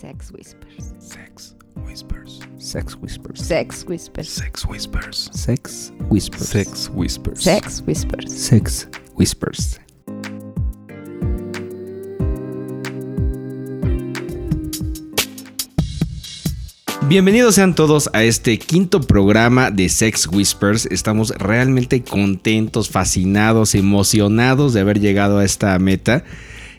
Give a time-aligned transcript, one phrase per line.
[0.00, 0.94] Sex Whispers.
[0.98, 2.40] Sex Whispers.
[2.56, 3.38] Sex Whispers.
[3.38, 4.28] Sex Whispers.
[4.30, 5.28] Sex Whispers.
[5.30, 6.48] Sex Whispers.
[6.48, 7.42] Sex Whispers.
[7.42, 8.32] Sex Whispers.
[8.32, 9.80] Sex Whispers.
[17.06, 20.86] Bienvenidos sean todos a este quinto programa de Sex Whispers.
[20.86, 26.24] Estamos realmente contentos, fascinados, emocionados de haber llegado a esta meta.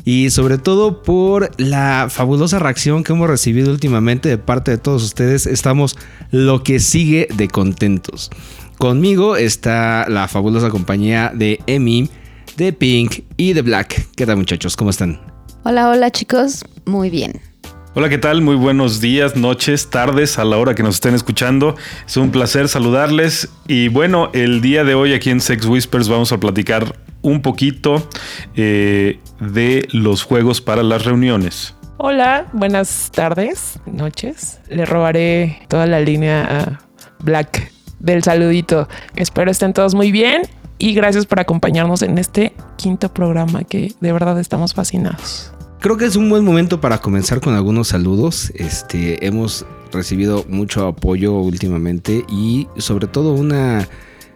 [0.03, 5.03] Y sobre todo por la fabulosa reacción que hemos recibido últimamente de parte de todos
[5.03, 5.45] ustedes.
[5.45, 5.97] Estamos
[6.31, 8.31] lo que sigue de contentos.
[8.77, 12.09] Conmigo está la fabulosa compañía de Emi,
[12.57, 14.07] de Pink y de Black.
[14.15, 14.75] ¿Qué tal muchachos?
[14.75, 15.21] ¿Cómo están?
[15.63, 16.65] Hola, hola chicos.
[16.85, 17.50] Muy bien.
[17.93, 18.39] Hola, ¿qué tal?
[18.39, 21.75] Muy buenos días, noches, tardes, a la hora que nos estén escuchando.
[22.07, 23.49] Es un placer saludarles.
[23.67, 28.07] Y bueno, el día de hoy aquí en Sex Whispers vamos a platicar un poquito
[28.55, 31.75] eh, de los juegos para las reuniones.
[31.97, 34.61] Hola, buenas tardes, noches.
[34.69, 36.79] Le robaré toda la línea a
[37.19, 38.87] Black del saludito.
[39.17, 40.43] Espero estén todos muy bien
[40.77, 45.51] y gracias por acompañarnos en este quinto programa que de verdad estamos fascinados.
[45.81, 48.51] Creo que es un buen momento para comenzar con algunos saludos.
[48.53, 53.89] Este, hemos recibido mucho apoyo últimamente y sobre todo una,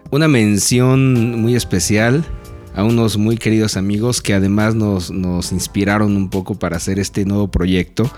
[0.10, 2.26] una mención muy especial
[2.74, 7.26] a unos muy queridos amigos que además nos, nos inspiraron un poco para hacer este
[7.26, 8.10] nuevo proyecto.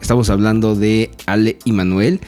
[0.00, 2.20] Estamos hablando de Ale y Manuel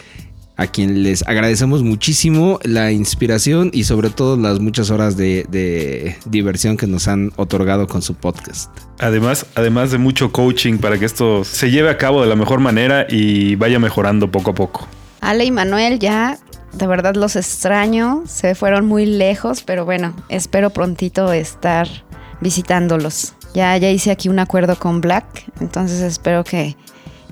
[0.58, 6.16] a quien les agradecemos muchísimo la inspiración y sobre todo las muchas horas de, de,
[6.26, 8.68] diversión que nos han otorgado con su podcast.
[8.98, 12.58] Además, además de mucho coaching para que esto se lleve a cabo de la mejor
[12.58, 14.88] manera y vaya mejorando poco a poco.
[15.20, 16.38] Ale y Manuel ya,
[16.72, 21.88] de verdad los extraño, se fueron muy lejos, pero bueno, espero prontito estar
[22.40, 23.34] visitándolos.
[23.54, 26.76] Ya, ya hice aquí un acuerdo con Black, entonces espero que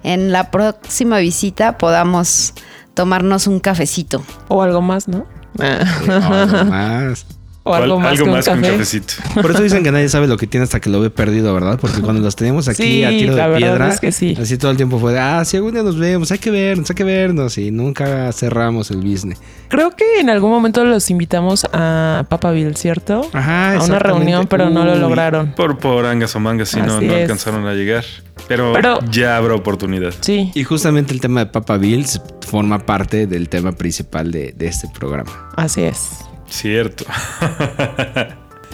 [0.04, 2.54] en la próxima visita podamos
[2.96, 4.24] tomarnos un cafecito.
[4.48, 5.26] O algo más, ¿no?
[5.58, 7.26] algo más.
[7.68, 8.72] O algo más, algo que, un más que un café.
[8.72, 9.14] cafecito.
[9.42, 11.78] Por eso dicen que nadie sabe lo que tiene hasta que lo ve perdido, ¿verdad?
[11.80, 14.36] Porque cuando los teníamos aquí Sí, a tiro la de verdad piedra, es que sí.
[14.40, 16.88] así todo el tiempo fue de, ah, si algún día nos vemos, hay que vernos,
[16.90, 17.58] hay que vernos.
[17.58, 19.38] Y nunca cerramos el business.
[19.68, 23.28] Creo que en algún momento los invitamos a Papaville, ¿cierto?
[23.32, 25.52] Ajá, a una reunión, pero no lo lograron.
[25.56, 28.04] Por, por angas o mangas, si no, no alcanzaron a llegar.
[28.48, 30.14] Pero, Pero- ya habrá oportunidad.
[30.20, 30.52] Sí.
[30.54, 34.86] Y justamente el tema de Papa Bills forma parte del tema principal de, de este
[34.88, 35.50] programa.
[35.56, 36.10] Así es.
[36.48, 37.04] Cierto.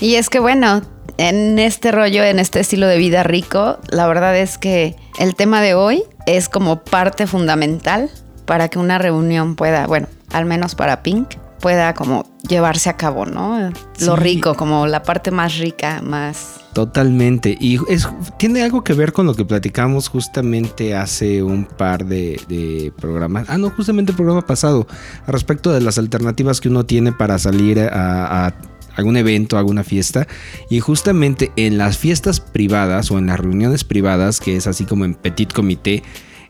[0.01, 0.83] Y es que bueno,
[1.17, 5.61] en este rollo, en este estilo de vida rico, la verdad es que el tema
[5.61, 8.11] de hoy es como parte fundamental
[8.45, 13.25] para que una reunión pueda, bueno, al menos para Pink, pueda como llevarse a cabo,
[13.25, 13.73] ¿no?
[14.01, 16.61] Lo rico, como la parte más rica, más...
[16.75, 17.57] Totalmente.
[17.61, 22.41] Y es, tiene algo que ver con lo que platicamos justamente hace un par de,
[22.49, 23.47] de programas.
[23.49, 24.89] Ah, no, justamente el programa pasado.
[25.29, 28.55] Respecto de las alternativas que uno tiene para salir a, a
[28.97, 30.27] algún evento, a alguna fiesta.
[30.69, 35.05] Y justamente en las fiestas privadas o en las reuniones privadas, que es así como
[35.05, 36.03] en petit comité,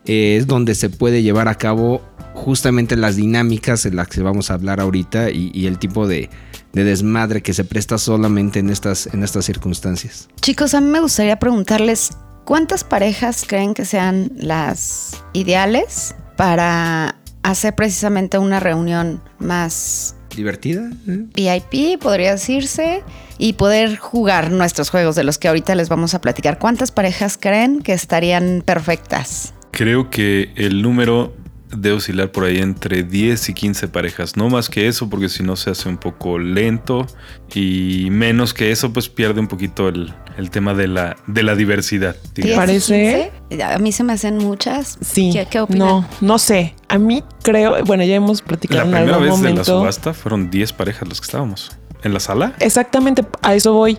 [0.07, 2.03] eh, es donde se puede llevar a cabo
[2.35, 6.31] justamente las dinámicas en las que vamos a hablar ahorita y, y el tipo de,
[6.73, 10.29] de desmadre que se presta solamente en estas, en estas circunstancias.
[10.41, 12.11] Chicos, a mí me gustaría preguntarles,
[12.45, 20.91] ¿cuántas parejas creen que sean las ideales para hacer precisamente una reunión más ¿Divertida?
[21.09, 21.27] ¿eh?
[21.35, 23.03] VIP, podría decirse,
[23.37, 26.59] y poder jugar nuestros juegos de los que ahorita les vamos a platicar.
[26.59, 29.53] ¿Cuántas parejas creen que estarían perfectas?
[29.73, 31.35] Creo que el número
[31.75, 34.37] debe oscilar por ahí entre 10 y 15 parejas.
[34.37, 37.07] No más que eso, porque si no se hace un poco lento.
[37.55, 41.55] Y menos que eso, pues pierde un poquito el, el tema de la, de la
[41.55, 42.15] diversidad.
[42.35, 42.55] ¿Diez digamos.
[42.55, 43.63] y Parece- 15?
[43.65, 44.99] A mí se me hacen muchas.
[45.01, 45.31] Sí.
[45.33, 45.89] ¿Qué, qué opinan?
[45.89, 46.75] No, no sé.
[46.89, 49.65] A mí creo, bueno, ya hemos platicado La en primera algún vez de la momento.
[49.81, 51.73] subasta fueron 10 parejas los que estábamos.
[52.03, 52.55] ¿En la sala?
[52.59, 53.97] Exactamente, a eso voy.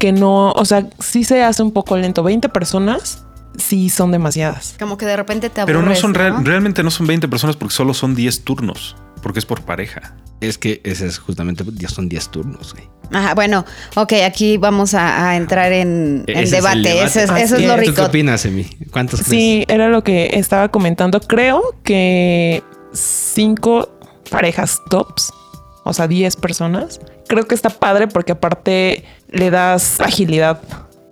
[0.00, 2.24] Que no, o sea, sí se hace un poco lento.
[2.24, 3.23] 20 personas
[3.58, 4.74] sí son demasiadas.
[4.78, 7.56] Como que de repente te aburres, Pero no son real- realmente no son 20 personas
[7.56, 8.96] porque solo son 10 turnos.
[9.22, 10.14] Porque es por pareja.
[10.40, 12.74] Es que ese es justamente, ya son 10 turnos.
[12.74, 12.88] güey.
[13.12, 13.64] Ajá, bueno,
[13.96, 16.78] ok, aquí vamos a, a entrar en, es el debate.
[16.80, 17.04] debate.
[17.06, 17.78] Ese es- Así eso es lo es.
[17.80, 18.02] ¿Tú qué rico.
[18.04, 18.64] opinas, Emi?
[18.90, 19.30] ¿Cuántos crees?
[19.30, 21.20] Sí, era lo que estaba comentando.
[21.20, 22.62] Creo que
[22.92, 23.88] cinco
[24.30, 25.32] parejas tops,
[25.84, 27.00] o sea, 10 personas.
[27.28, 30.60] Creo que está padre porque aparte le das agilidad.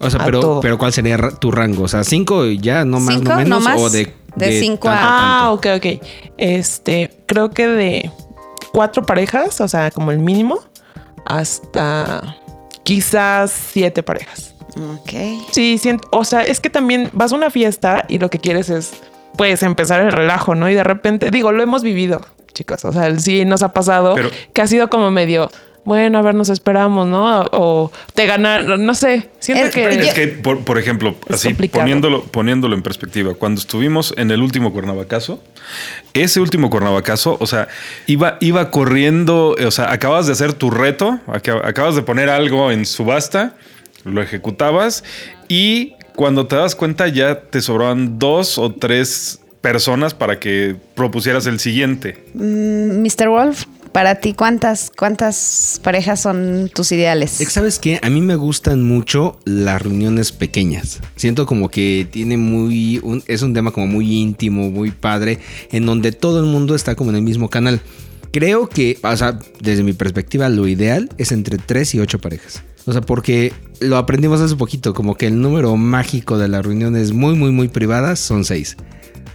[0.03, 0.61] O sea, pero, todo.
[0.61, 1.85] pero ¿cuál sería tu rango?
[1.85, 3.31] O sea, ¿cinco y ya, no más, ¿Cinco?
[3.31, 3.59] no menos?
[3.63, 3.81] ¿No más?
[3.81, 5.79] ¿O de, De cinco a- Ah, tanto?
[5.79, 6.07] ok, ok.
[6.39, 8.11] Este, creo que de
[8.73, 10.59] cuatro parejas, o sea, como el mínimo,
[11.27, 12.37] hasta
[12.85, 14.55] quizás siete parejas.
[14.77, 15.13] Ok.
[15.51, 18.71] Sí, siento, o sea, es que también vas a una fiesta y lo que quieres
[18.71, 18.93] es
[19.37, 20.69] pues empezar el relajo, ¿no?
[20.71, 22.21] Y de repente, digo, lo hemos vivido,
[22.55, 22.85] chicos.
[22.85, 25.51] O sea, sí nos ha pasado Pero- que ha sido como medio,
[25.85, 27.43] bueno, a ver, nos esperamos, ¿no?
[27.53, 29.29] O te ganar, no sé.
[29.41, 29.89] Siento Es- que.
[29.89, 31.83] Es que, por, por ejemplo, así complicado.
[31.83, 35.43] poniéndolo, poniéndolo en perspectiva, cuando estuvimos en el último Cuernavacaso,
[36.15, 37.69] ese último Cuernavacaso, o sea,
[38.07, 42.71] iba, iba corriendo, o sea, acabas de hacer tu reto, aca- acabas de poner algo
[42.71, 43.55] en subasta,
[44.05, 45.05] lo ejecutabas
[45.49, 51.47] y cuando te das cuenta ya te sobraban dos o tres personas para que propusieras
[51.47, 52.25] el siguiente.
[52.35, 53.29] Mm, Mr.
[53.29, 57.31] Wolf, para ti, ¿cuántas, ¿cuántas parejas son tus ideales?
[57.31, 58.01] ¿Sabes qué?
[58.03, 61.01] A mí me gustan mucho las reuniones pequeñas.
[61.17, 62.99] Siento como que tiene muy.
[63.03, 65.39] un- es un tema como muy íntimo, muy padre,
[65.71, 67.81] en donde todo el mundo está como en el mismo canal.
[68.33, 72.63] Creo que, o sea, desde mi perspectiva, lo ideal es entre 3 y 8 parejas.
[72.87, 77.13] O sea, porque lo aprendimos hace poquito, como que el número mágico de las reuniones
[77.13, 78.77] muy, muy, muy privadas son 6.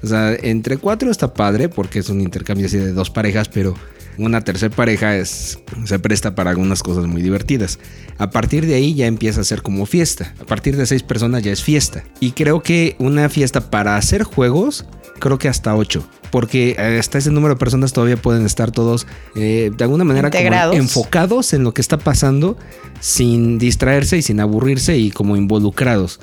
[0.04, 3.76] O sea, entre 4 está padre porque es un intercambio así de dos parejas, pero
[4.18, 7.80] una tercera pareja es, se presta para algunas cosas muy divertidas.
[8.18, 10.34] A partir de ahí ya empieza a ser como fiesta.
[10.42, 12.04] A partir de seis personas ya es fiesta.
[12.20, 14.86] Y creo que una fiesta para hacer juegos,
[15.20, 16.08] creo que hasta ocho.
[16.32, 20.30] Porque eh, hasta ese número de personas todavía pueden estar todos eh, de alguna manera
[20.30, 22.58] como enfocados en lo que está pasando
[23.00, 26.20] sin distraerse y sin aburrirse y como involucrados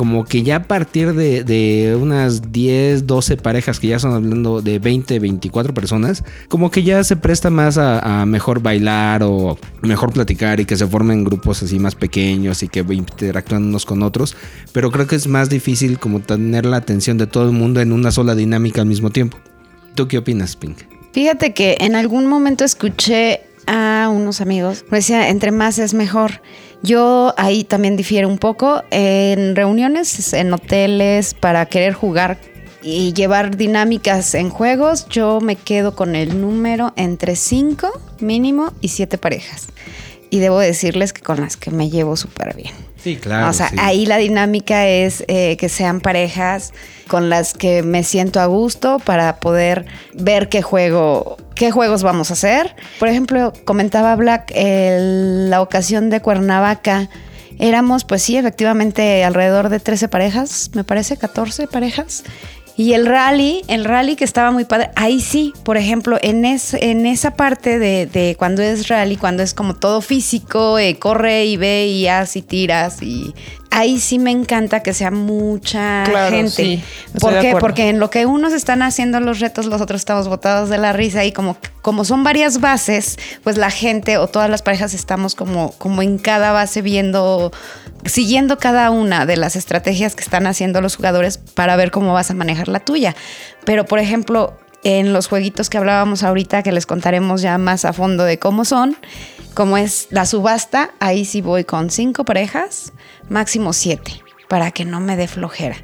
[0.00, 4.62] como que ya a partir de, de unas 10, 12 parejas que ya son hablando
[4.62, 10.14] de 20, 24 personas, como que ya se presta más a, mejor bailar o mejor
[10.14, 14.38] platicar y que se formen grupos así más pequeños y que interactúan unos con otros.
[14.72, 17.92] Pero creo que es más difícil como tener la atención de todo el mundo en
[17.92, 19.36] una sola dinámica al mismo tiempo.
[19.94, 20.78] ¿Tú qué opinas, Pink?
[21.12, 26.40] Fíjate que en algún momento escuché a unos amigos, decía, entre más es mejor.
[26.82, 28.82] Yo ahí también difiero un poco.
[28.90, 32.38] En reuniones, en hoteles, para querer jugar
[32.82, 37.90] y llevar dinámicas en juegos, yo me quedo con el número entre 5
[38.20, 39.68] mínimo y 7 parejas.
[40.30, 42.89] Y debo decirles que con las que me llevo súper bien.
[43.02, 43.48] Sí, claro.
[43.48, 43.76] o sea, sí.
[43.80, 46.72] ahí la dinámica es eh, que sean parejas
[47.08, 52.30] con las que me siento a gusto para poder ver qué juego, qué juegos vamos
[52.30, 52.76] a hacer.
[52.98, 57.08] Por ejemplo, comentaba Black el- la ocasión de Cuernavaca.
[57.58, 62.22] Éramos, pues sí, efectivamente, alrededor de 13 parejas, me parece, 14 parejas.
[62.80, 66.72] Y el rally, el rally que estaba muy padre, ahí sí, por ejemplo, en, es,
[66.72, 71.44] en esa parte de, de cuando es rally, cuando es como todo físico, eh, corre
[71.44, 73.34] y ve y haz y tiras, y
[73.70, 76.50] ahí sí me encanta que sea mucha Claro, gente.
[76.50, 76.82] sí,
[77.20, 77.56] ¿Por qué?
[77.58, 80.92] Porque en lo que unos están haciendo los retos, los otros estamos botados de la
[80.92, 85.34] risa y como, como son varias bases, pues la gente o todas las parejas estamos
[85.34, 87.52] como, como en cada base viendo,
[88.04, 92.30] siguiendo cada una de las estrategias que están haciendo los jugadores para ver cómo vas
[92.30, 93.14] a manejar la tuya.
[93.64, 97.92] Pero, por ejemplo, en los jueguitos que hablábamos ahorita, que les contaremos ya más a
[97.92, 98.96] fondo de cómo son,
[99.54, 102.92] como es la subasta, ahí sí voy con cinco parejas,
[103.30, 105.76] máximo siete, para que no me dé flojera.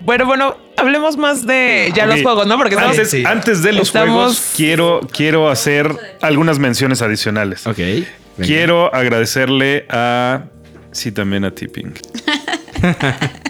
[0.00, 2.58] Bueno, bueno, hablemos más de ya los juegos, ¿no?
[2.58, 3.24] Porque estamos- Antes, Sí.
[3.26, 5.90] antes de los Estamos- juegos, quiero, quiero hacer
[6.20, 7.66] algunas menciones adicionales.
[7.66, 7.78] Ok.
[7.78, 8.06] venga.
[8.46, 10.44] Quiero agradecerle a.
[10.92, 11.94] Sí, también a Tipping.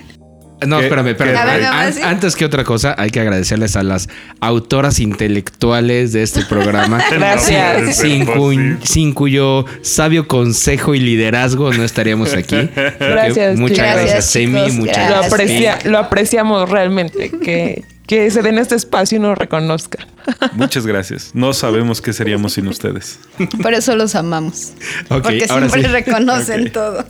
[0.66, 2.02] No, ¿Qué- espérame, espérame.
[2.04, 4.08] antes que otra cosa, hay que agradecerles a las
[4.40, 7.02] autoras intelectuales de este programa.
[7.10, 7.96] Gracias.
[7.96, 8.76] Sin, cu- posible.
[8.84, 12.56] sin cuyo sabio consejo y liderazgo no estaríamos aquí.
[13.00, 14.60] Gracias, Muchas gracias, Gracias, Semi.
[14.60, 15.10] chicos, Muchas gracias.
[15.20, 20.06] lo, aprecia- lo apreciamos realmente, que, que se den este espacio y nos reconozcan.
[20.54, 21.30] Muchas gracias.
[21.34, 23.18] No sabemos qué seríamos sin ustedes.
[23.62, 24.72] Por eso los amamos.
[25.08, 25.88] Porque ahora siempre sí.
[25.88, 27.04] reconocen todo.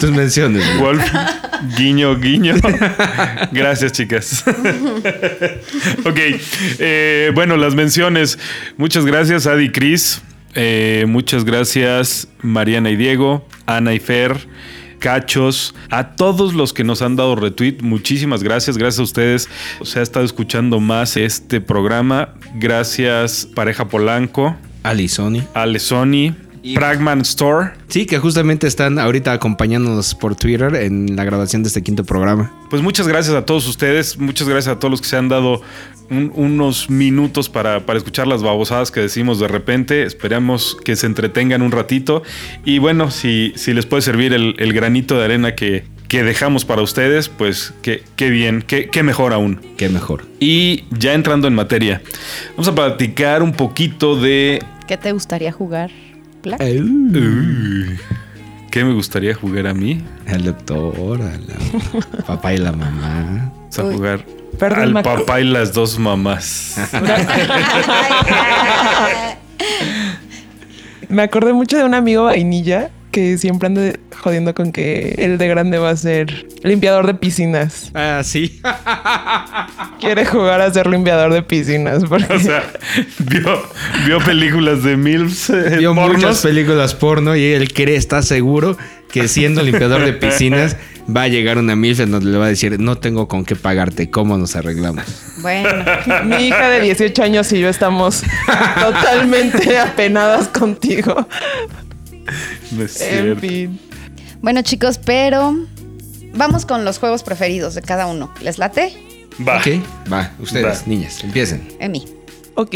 [0.00, 0.64] Tus menciones.
[0.78, 1.02] Wolf,
[1.76, 2.54] guiño, guiño.
[3.52, 4.44] Gracias, chicas.
[6.04, 6.18] ok.
[6.78, 8.38] eh, bueno, las menciones.
[8.76, 10.22] Muchas gracias, Adi y Cris.
[10.54, 14.48] Eh, muchas gracias, Mariana y Diego, Ana y Fer.
[14.98, 19.48] Cachos, a todos los que nos han dado retweet, muchísimas gracias, gracias a ustedes.
[19.82, 22.30] Se ha estado escuchando más este programa.
[22.54, 25.42] Gracias, Pareja Polanco, Ali Sony.
[25.52, 26.34] Ale Sony,
[26.74, 27.70] Pragman Store.
[27.88, 32.52] Sí, que justamente están ahorita acompañándonos por Twitter en la grabación de este quinto programa.
[32.70, 35.60] Pues muchas gracias a todos ustedes, muchas gracias a todos los que se han dado
[36.10, 40.02] un- unos minutos para, para escuchar las babosadas que decimos de repente.
[40.04, 42.22] Esperamos que se entretengan un ratito.
[42.64, 46.64] Y bueno, si, si les puede servir el, el granito de arena que, que dejamos
[46.64, 49.60] para ustedes, pues qué, qué bien, qué, qué mejor aún.
[49.76, 50.24] Qué mejor.
[50.40, 52.02] Y ya entrando en materia,
[52.50, 55.90] vamos a platicar un poquito de ¿Qué te gustaría jugar?
[56.42, 56.60] Black?
[58.70, 60.02] ¿Qué me gustaría jugar a mí?
[60.26, 63.50] El doctor, a la papá y la mamá.
[63.54, 63.94] Vamos a Uy.
[63.94, 64.24] jugar
[64.58, 66.76] Perdón, Al papá y las dos mamás.
[71.08, 75.48] Me acordé mucho de un amigo vainilla que siempre anda jodiendo con que el de
[75.48, 77.90] grande va a ser limpiador de piscinas.
[77.94, 78.60] Ah, sí.
[80.00, 82.04] Quiere jugar a ser limpiador de piscinas.
[82.10, 82.62] Porque O sea,
[83.20, 83.62] vio,
[84.04, 88.76] vio películas de MILFs, eh, Vio muchas películas porno y él cree, está seguro
[89.10, 90.76] que siendo limpiador de piscinas
[91.08, 93.56] va a llegar una milf en donde le va a decir, no tengo con qué
[93.56, 95.04] pagarte, ¿cómo nos arreglamos?
[95.40, 95.70] Bueno,
[96.24, 98.22] mi hija de 18 años y yo estamos
[98.78, 101.26] totalmente apenadas contigo.
[102.72, 103.40] No es En cierto.
[103.40, 103.80] fin.
[104.42, 105.54] bueno chicos, pero
[106.34, 108.32] vamos con los juegos preferidos de cada uno.
[108.42, 108.92] ¿Les late?
[109.46, 109.58] Va.
[109.58, 109.68] Ok,
[110.12, 110.86] va, ustedes, Va.
[110.86, 111.66] niñas, empiecen.
[111.78, 112.04] Emi.
[112.54, 112.74] Ok,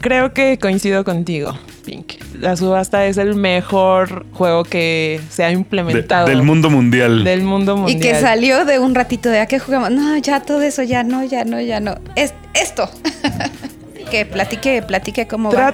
[0.00, 2.12] creo que coincido contigo, Pink.
[2.38, 6.26] La subasta es el mejor juego que se ha De- implementado.
[6.26, 7.24] del mundo mundial.
[7.24, 7.96] Del mundo mundial.
[7.98, 9.90] Y que salió de un ratito de a qué jugamos.
[9.90, 11.96] No, ya todo eso, ya no, ya no, ya no.
[12.14, 12.90] Es esto.
[14.10, 15.72] que platique, platique cómo va.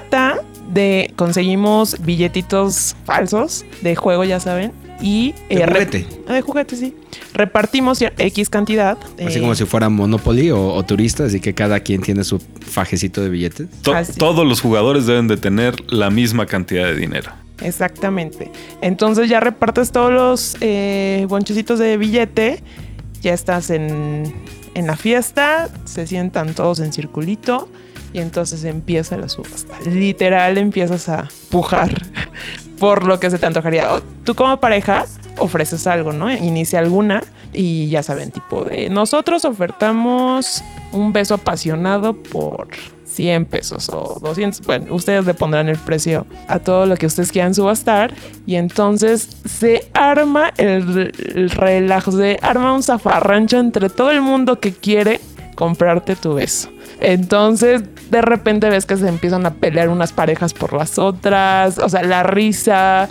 [0.72, 4.72] De conseguimos billetitos falsos de juego, ya saben.
[5.00, 6.06] Y De re- juguete.
[6.26, 6.94] Ah, de juguete, sí.
[7.34, 8.96] Repartimos X cantidad.
[9.26, 12.38] Así eh, como si fuera Monopoly o, o turista, así que cada quien tiene su
[12.60, 13.68] fajecito de billetes.
[13.82, 13.92] To-.
[14.18, 17.30] Todos los jugadores deben de tener la misma cantidad de dinero.
[17.60, 18.50] Exactamente.
[18.80, 22.62] Entonces ya repartes todos los eh, bonchecitos de billete.
[23.22, 24.32] Ya estás en,
[24.74, 25.68] en la fiesta.
[25.84, 27.68] Se sientan todos en circulito.
[28.12, 29.78] Y entonces empieza la subasta.
[29.84, 31.90] Literal empiezas a pujar
[32.78, 33.88] por lo que se te antojaría.
[34.24, 35.06] Tú como pareja
[35.38, 36.32] ofreces algo, ¿no?
[36.32, 37.22] Inicia alguna
[37.52, 42.68] y ya saben, tipo de nosotros ofertamos un beso apasionado por
[43.06, 44.60] 100 pesos o 200.
[44.66, 48.12] Bueno, ustedes le pondrán el precio a todo lo que ustedes quieran subastar
[48.46, 54.60] y entonces se arma el, el relajo, se arma un zafarrancho entre todo el mundo
[54.60, 55.20] que quiere
[55.54, 56.68] comprarte tu beso.
[57.00, 61.88] Entonces, de repente ves que se empiezan a pelear unas parejas por las otras, o
[61.88, 63.08] sea, la risa.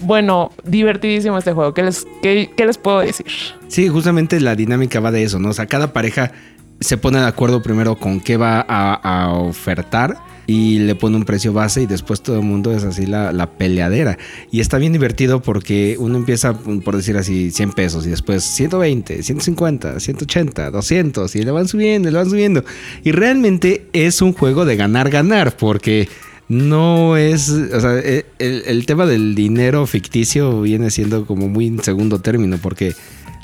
[0.00, 1.74] Bueno, divertidísimo este juego.
[1.74, 3.26] ¿Qué les, qué, qué les puedo decir?
[3.68, 5.50] Sí, justamente la dinámica va de eso, ¿no?
[5.50, 6.32] O sea, cada pareja
[6.80, 10.16] se pone de acuerdo primero con qué va a, a ofertar
[10.46, 14.18] y le pone un precio base y después todo el mundo es así la, peleadera.
[14.50, 19.22] Y está bien divertido porque uno empieza, por decir así, 100 pesos y después 120,
[19.22, 22.64] 150, 180, 200 y le van subiendo, le van subiendo.
[23.04, 26.08] Y realmente es un juego de ganar-ganar porque...
[26.48, 31.66] No es, o sea, e- el, el tema del dinero ficticio viene siendo como muy
[31.66, 32.94] en segundo término, porque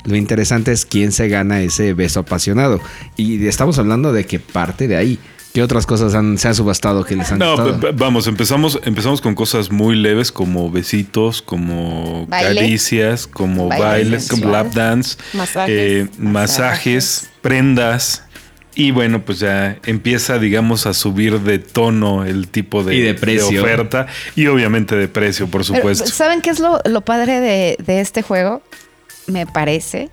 [0.05, 2.79] lo interesante es quién se gana ese beso apasionado.
[3.15, 5.19] Y estamos hablando de que parte de ahí.
[5.53, 7.93] ¿Qué otras cosas han, se han subastado que les han No, gustado?
[7.93, 12.55] vamos, empezamos, empezamos con cosas muy leves como besitos, como Baile.
[12.61, 15.69] caricias, como Baile bailes, como lap dance, Masajes.
[15.69, 18.23] eh, masajes, prendas.
[18.75, 23.13] Y bueno, pues ya empieza, digamos, a subir de tono el tipo de, Y de
[23.13, 23.61] precio.
[23.61, 26.07] oferta y obviamente de precio, por Pero, supuesto.
[26.07, 28.63] ¿Saben qué es lo, lo padre de, de este juego?
[29.27, 30.09] Me parece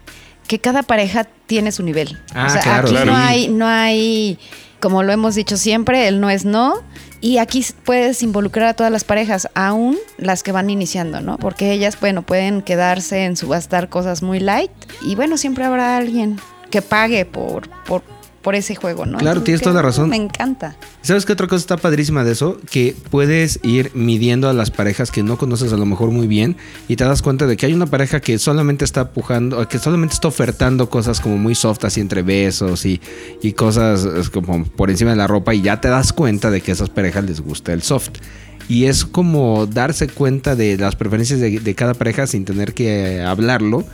[0.47, 2.21] que cada pareja tiene su nivel.
[2.35, 3.13] Ah, o sea, claro, aquí claro.
[3.13, 4.39] no hay, no hay,
[4.81, 6.83] como lo hemos dicho siempre, el no es no.
[7.21, 11.37] Y aquí puedes involucrar a todas las parejas, aún las que van iniciando, ¿no?
[11.37, 14.71] Porque ellas, bueno, pueden quedarse en subastar cosas muy light.
[15.03, 18.03] Y bueno, siempre habrá alguien que pague por, por,
[18.43, 19.19] por ese juego, ¿no?
[19.19, 20.09] Claro, Entonces, tienes toda la razón.
[20.09, 20.77] Me encanta.
[21.03, 22.59] ¿Sabes qué otra cosa está padrísima de eso?
[22.71, 26.57] Que puedes ir midiendo a las parejas que no conoces a lo mejor muy bien
[26.89, 30.15] y te das cuenta de que hay una pareja que solamente está pujando, que solamente
[30.15, 33.01] está ofertando cosas como muy soft, así entre besos y,
[33.43, 36.71] y cosas como por encima de la ropa y ya te das cuenta de que
[36.71, 38.11] a esas parejas les gusta el soft.
[38.69, 43.21] Y es como darse cuenta de las preferencias de, de cada pareja sin tener que
[43.21, 43.85] hablarlo.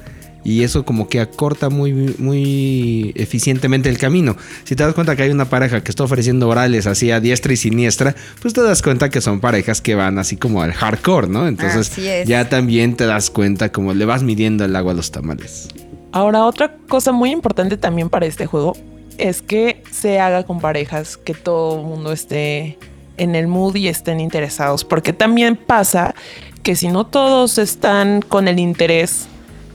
[0.46, 4.36] Y eso como que acorta muy, muy eficientemente el camino.
[4.62, 7.52] Si te das cuenta que hay una pareja que está ofreciendo orales así a diestra
[7.52, 11.26] y siniestra, pues te das cuenta que son parejas que van así como al hardcore,
[11.26, 11.48] ¿no?
[11.48, 11.90] Entonces
[12.26, 15.66] ya también te das cuenta como le vas midiendo el agua a los tamales.
[16.12, 18.76] Ahora, otra cosa muy importante también para este juego
[19.18, 22.78] es que se haga con parejas, que todo el mundo esté
[23.16, 26.14] en el mood y estén interesados, porque también pasa
[26.62, 29.26] que si no todos están con el interés,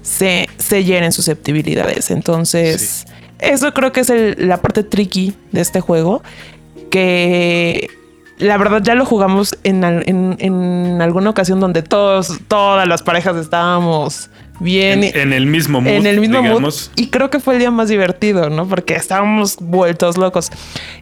[0.02, 2.12] se, se hieren susceptibilidades.
[2.12, 3.06] Entonces,
[3.40, 6.22] eso creo que es el- la parte tricky de este juego,
[6.90, 7.90] que
[8.38, 13.36] la verdad ya lo jugamos en, en- en alguna ocasión donde todos, todas las parejas
[13.38, 14.30] estábamos
[14.60, 15.04] bien.
[15.04, 16.62] En, en el mismo mood, en el mismo digamos.
[16.62, 16.74] mood.
[17.00, 18.68] Y creo que fue el día más divertido, ¿no?
[18.68, 20.50] Porque estábamos vueltos locos.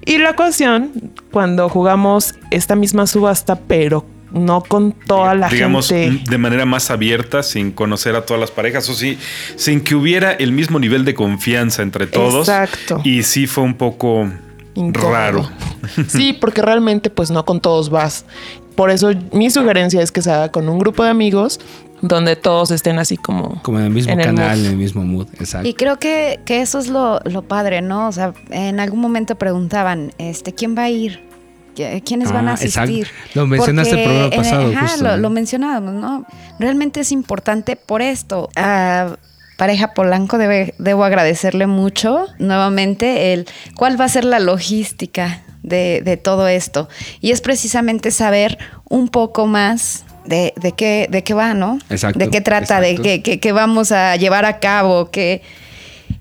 [0.05, 0.91] Y la ocasión,
[1.31, 6.29] cuando jugamos esta misma subasta, pero no con toda la digamos, gente.
[6.29, 9.17] de manera más abierta, sin conocer a todas las parejas, o sí,
[9.55, 12.47] sin que hubiera el mismo nivel de confianza entre todos.
[12.47, 13.01] Exacto.
[13.03, 14.29] Y sí fue un poco
[14.75, 15.11] Incómodo.
[15.11, 15.49] raro.
[16.07, 18.25] Sí, porque realmente pues no con todos vas.
[18.75, 21.59] Por eso mi sugerencia es que se haga con un grupo de amigos
[22.01, 23.61] donde todos estén así como...
[23.63, 24.65] Como en el mismo En canal, mood.
[24.65, 25.27] en el mismo mood.
[25.39, 25.67] Exacto.
[25.67, 28.07] Y creo que, que eso es lo, lo padre, ¿no?
[28.07, 31.19] O sea, en algún momento preguntaban, este, ¿quién va a ir?
[31.75, 33.07] ¿Qui- ¿Quiénes van a Ah, asistir?
[33.33, 36.25] Lo mencionaste el programa eh, pasado, ajá, justo, lo, mencionábamos, ¿no?
[36.59, 38.49] Realmente es importante por esto.
[38.55, 39.15] A
[39.57, 43.45] pareja Polanco debe, debo agradecerle mucho nuevamente el
[43.75, 46.87] cuál va a ser la logística de, de todo esto.
[47.19, 48.57] Y es precisamente saber
[48.89, 51.79] un poco más de, de qué, de qué va, ¿no?
[51.89, 53.01] Exacto, De qué trata, exacto.
[53.03, 55.41] de qué, qué- qué vamos a llevar a cabo, qué...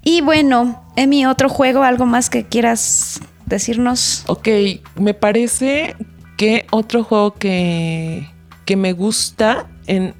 [0.03, 4.25] Y bueno, Emi, otro juego, algo más que quieras decirnos.
[4.27, 4.49] Ok,
[4.97, 5.97] me parece
[6.37, 8.29] que otro juego que,
[8.65, 10.15] que me gusta en,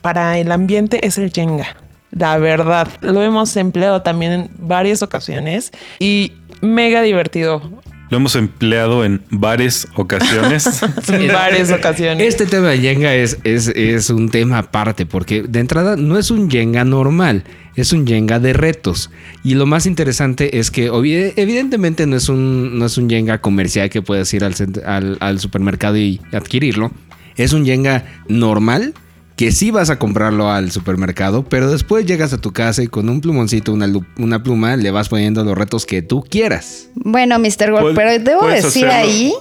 [0.00, 1.76] para el ambiente es el Jenga.
[2.10, 6.32] La verdad, lo hemos empleado también en varias ocasiones y
[6.62, 7.60] mega divertido.
[8.10, 10.82] Lo hemos empleado en varias ocasiones.
[11.08, 12.26] En varias ocasiones.
[12.26, 16.30] Este tema de Jenga es, es, es un tema aparte, porque de entrada no es
[16.30, 17.44] un Jenga normal,
[17.76, 19.10] es un Jenga de retos.
[19.44, 20.86] Y lo más interesante es que
[21.36, 25.40] evidentemente no es un, no es un Jenga comercial que puedes ir al, al, al
[25.40, 26.90] supermercado y adquirirlo.
[27.36, 28.94] Es un Jenga normal
[29.38, 33.08] que sí vas a comprarlo al supermercado, pero después llegas a tu casa y con
[33.08, 36.88] un plumoncito, una, una pluma, le vas poniendo los retos que tú quieras.
[36.96, 37.70] Bueno, Mr.
[37.70, 38.94] Gold, pero debo decir hacerlo.
[38.94, 39.32] ahí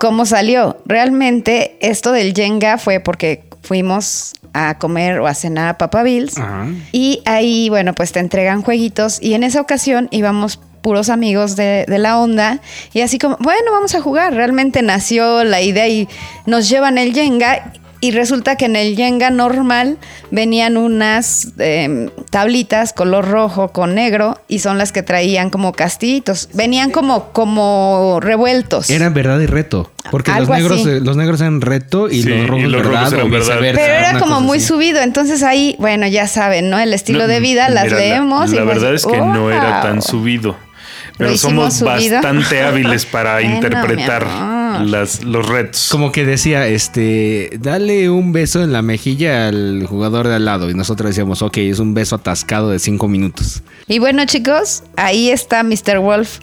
[0.00, 0.78] cómo salió.
[0.86, 6.38] Realmente esto del Jenga fue porque fuimos a comer o a cenar a Papa Bills
[6.38, 6.68] Ajá.
[6.90, 11.84] y ahí, bueno, pues te entregan jueguitos y en esa ocasión íbamos puros amigos de,
[11.86, 12.60] de la onda
[12.94, 14.32] y así como, bueno, vamos a jugar.
[14.32, 16.08] Realmente nació la idea y
[16.46, 19.96] nos llevan el Jenga y resulta que en el Jenga normal
[20.32, 26.48] venían unas eh, tablitas color rojo con negro y son las que traían como castillitos.
[26.52, 28.90] Venían como, como revueltos.
[28.90, 29.90] Era verdad y reto.
[30.10, 30.90] Porque los negros, así.
[30.90, 33.46] eh, los negros eran reto y Sí, los rojos y los verdad rojos eran verdad.
[33.54, 34.66] viceversa, Pero era como muy así.
[34.66, 35.00] subido.
[35.00, 36.78] Entonces ahí, bueno, ya saben, ¿no?
[36.80, 38.50] El estilo No, de vida, las mira, la- leemos.
[38.50, 40.56] La, y pues, verdad es que no era tan subido.
[41.18, 42.16] Pero somos subido.
[42.16, 44.26] bastante hábiles para Bueno, interpretar
[44.80, 45.88] las, los retos.
[45.90, 50.70] Como que decía, este, dale un beso en la mejilla al jugador de al lado.
[50.70, 53.62] Y nosotros decíamos, ok, es un beso atascado de cinco minutos.
[53.88, 55.98] Y bueno, chicos, ahí está Mr.
[55.98, 56.38] Wolf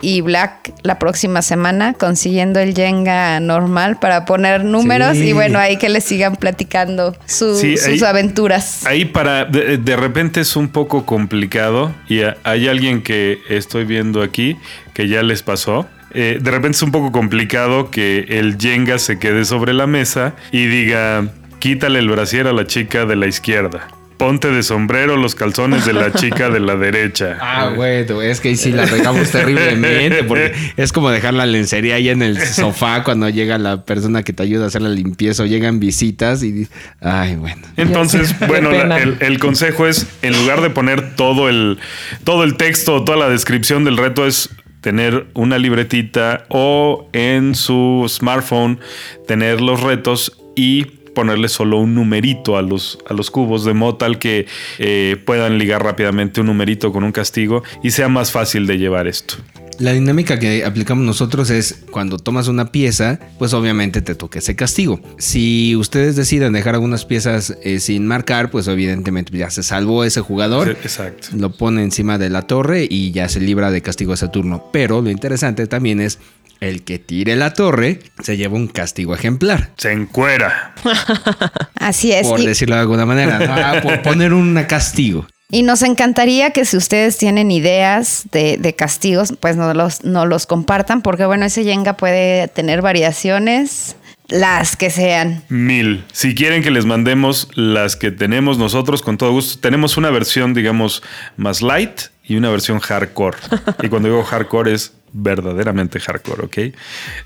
[0.00, 5.28] y Black la próxima semana consiguiendo el Jenga normal para poner números Sí.
[5.28, 8.84] y bueno, ahí que les sigan platicando su- Sí, sus ahí- aventuras.
[8.86, 14.22] Ahí para, de, de repente es un poco complicado y hay alguien que estoy viendo
[14.22, 14.56] aquí
[14.92, 15.86] que ya les pasó.
[16.12, 20.34] Eh, de repente es un poco complicado que el Jenga se quede sobre la mesa
[20.52, 21.26] y diga,
[21.58, 23.88] quítale el brasier a la chica de la izquierda.
[24.16, 27.36] Ponte de sombrero los calzones de la chica de la derecha.
[27.40, 30.24] Ah, bueno, es que ahí sí la regamos terriblemente.
[30.24, 34.32] Porque es como dejar la lencería ahí en el sofá cuando llega la persona que
[34.32, 36.68] te ayuda a hacer la limpieza o llegan visitas y.
[37.00, 37.62] Ay, bueno.
[37.76, 41.78] Entonces, bueno, la- el, el consejo es, en lugar de poner todo el,
[42.24, 44.50] todo el texto, toda la descripción del reto, es
[44.80, 48.78] tener una libretita o en su smartphone
[49.26, 53.96] tener los retos y ponerle solo un numerito a los, a los cubos de modo
[53.96, 54.46] tal que
[54.78, 59.06] eh, puedan ligar rápidamente un numerito con un castigo y sea más fácil de llevar
[59.06, 59.36] esto.
[59.78, 64.54] La dinámica que aplicamos nosotros es cuando tomas una pieza, pues obviamente te toca ese
[64.54, 65.00] castigo.
[65.18, 70.20] Si ustedes deciden dejar algunas piezas eh, sin marcar, pues evidentemente ya se salvó ese
[70.20, 70.70] jugador.
[70.70, 71.28] Exacto.
[71.36, 74.64] Lo pone encima de la torre y ya se libra de castigo ese turno.
[74.72, 76.20] Pero lo interesante también es
[76.68, 79.70] el que tire la torre se lleva un castigo ejemplar.
[79.76, 80.74] Se encuera.
[81.76, 82.26] Así es.
[82.26, 83.38] Por Y- decirlo de alguna manera.
[83.38, 83.52] ¿no?
[83.52, 85.26] Ah, por poner un castigo.
[85.50, 90.26] Y nos encantaría que si ustedes tienen ideas de, de castigos, pues no los, no
[90.26, 93.94] los compartan, porque bueno, ese Jenga puede tener variaciones,
[94.28, 95.44] las que sean.
[95.50, 96.02] Mil.
[96.12, 99.60] Si quieren que les mandemos las que tenemos nosotros, con todo gusto.
[99.60, 101.02] Tenemos una versión, digamos,
[101.36, 103.36] más light y una versión hardcore.
[103.82, 106.58] Y cuando digo hardcore es verdaderamente hardcore, ¿ok?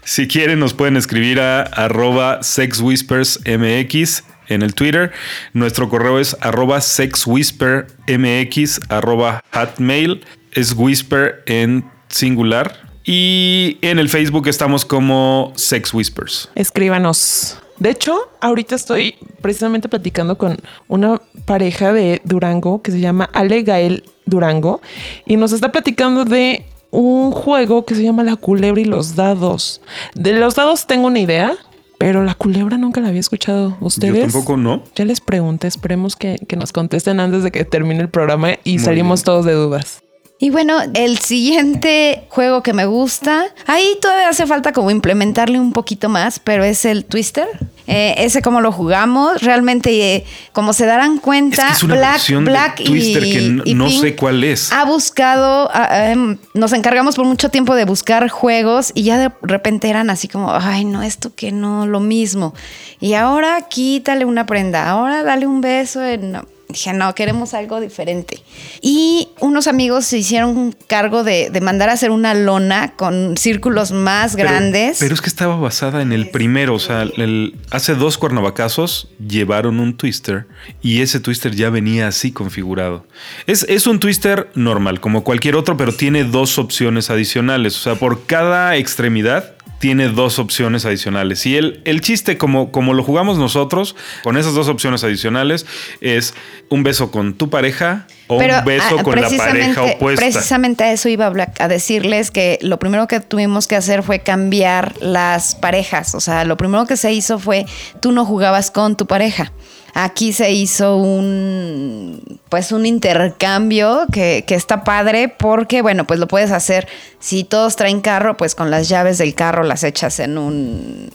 [0.04, 5.10] Si quieren, nos pueden escribir a arroba sexwhispersmx en el Twitter.
[5.52, 10.24] Nuestro correo es arroba sexwhispermx arroba hotmail.
[10.52, 12.88] Es whisper en singular.
[13.04, 16.50] Y en el Facebook estamos como Sex Whispers.
[16.54, 17.58] Escríbanos.
[17.78, 23.62] De hecho, ahorita estoy precisamente platicando con una pareja de Durango que se llama Ale
[23.62, 24.82] Gael Durango
[25.26, 29.80] y nos está platicando de un juego que se llama La Culebra y los Dados.
[30.14, 31.56] De los dados tengo una idea,
[31.98, 33.76] Pero la culebra nunca la había escuchado.
[33.80, 34.14] ¿Ustedes?
[34.14, 34.84] Yo tampoco no.
[34.94, 38.74] Ya les pregunté, esperemos que, que nos contesten antes de que termine el programa y
[38.74, 39.24] Muy salimos bien.
[39.24, 40.00] todos de dudas.
[40.38, 45.72] Y bueno, el siguiente juego que me gusta, ahí todavía hace falta como implementarle un
[45.72, 47.48] poquito más, pero es el Twister.
[47.90, 51.94] Eh, ese como lo jugamos, realmente eh, como se darán Es cuenta, que es una
[51.94, 54.70] Black, Black de Twister y, que no, y no Pink sé cuál es.
[54.72, 59.32] ha buscado, ah, em, nos encargamos por mucho tiempo de buscar juegos y ya de
[59.40, 62.54] repente eran así como, ay, no, esto que no, lo mismo.
[63.00, 66.04] Y ahora quítale una prenda, ahora dale un beso.
[66.04, 66.36] En...
[66.68, 68.42] Dije, no, queremos algo diferente.
[68.82, 73.90] Y unos amigos se hicieron cargo de, de mandar a hacer una lona con círculos
[73.90, 74.98] más Pero- grandes.
[75.00, 76.74] Pero, es que estaba basada en el primero.
[76.74, 80.46] O sea, el- hace dos cuernavacazos llevaron un twister
[80.82, 83.06] y ese twister ya venía así configurado.
[83.46, 87.76] Es, es un twister normal, como cualquier otro, pero tiene dos opciones adicionales.
[87.78, 91.46] O sea, por cada extremidad tiene dos opciones adicionales.
[91.46, 95.66] Y el, el chiste, como, como lo jugamos nosotros, con esas dos opciones adicionales,
[96.00, 96.34] es
[96.68, 100.20] un beso con tu pareja o Pero, un beso ah, con la pareja opuesta.
[100.20, 104.20] Precisamente a eso iba Black, a decirles que lo primero que tuvimos que hacer fue
[104.20, 106.14] cambiar las parejas.
[106.14, 107.66] O sea, lo primero que se hizo fue
[108.00, 109.52] tú no jugabas con tu pareja.
[109.94, 116.28] Aquí se hizo un pues un intercambio que, que está padre porque, bueno, pues lo
[116.28, 116.88] puedes hacer.
[117.20, 121.10] Si todos traen carro, pues con las llaves del carro las echas en un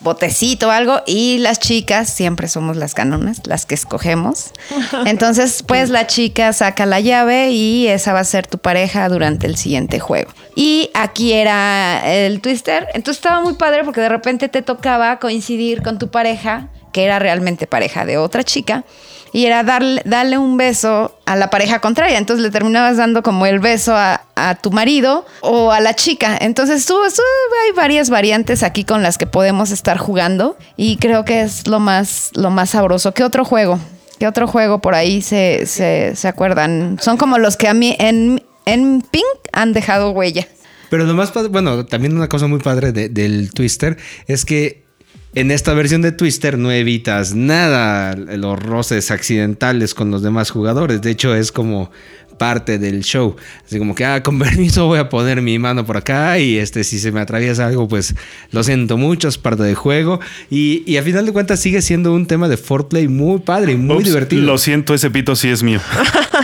[0.00, 4.52] botecito o algo y las chicas siempre somos las canonas, las que escogemos.
[5.06, 9.46] Entonces, pues la chica saca la llave y esa va a ser tu pareja durante
[9.46, 10.30] el siguiente juego.
[10.54, 15.82] Y aquí era el twister, entonces estaba muy padre porque de repente te tocaba coincidir
[15.82, 18.84] con tu pareja, que era realmente pareja de otra chica.
[19.30, 22.16] Y era darle, darle un beso a la pareja contraria.
[22.16, 26.38] Entonces le terminabas dando como el beso a, a tu marido o a la chica.
[26.40, 30.56] Entonces tú, hay varias variantes aquí con las que podemos estar jugando.
[30.78, 33.12] Y creo que es lo más, lo más sabroso.
[33.12, 33.78] ¿Qué otro juego?
[34.18, 36.96] ¿Qué otro juego por ahí se, se, se acuerdan?
[36.98, 40.48] Son como los que a mí en, en Pink han dejado huella.
[40.88, 44.87] Pero lo más bueno, también una cosa muy padre de- del Twister es que
[45.34, 51.02] en esta versión de Twister no evitas nada los roces accidentales con los demás jugadores.
[51.02, 51.90] De hecho, es como
[52.38, 53.36] parte del show.
[53.66, 56.84] Así como que, ah, con permiso voy a poner mi mano por acá y este,
[56.84, 58.14] si se me atraviesa algo, pues
[58.52, 60.20] lo siento mucho, es parte del juego.
[60.48, 63.76] Y, y a final de cuentas sigue siendo un tema de foreplay muy padre y
[63.76, 64.42] muy Ups, divertido.
[64.42, 65.80] Lo siento, ese pito sí es mío.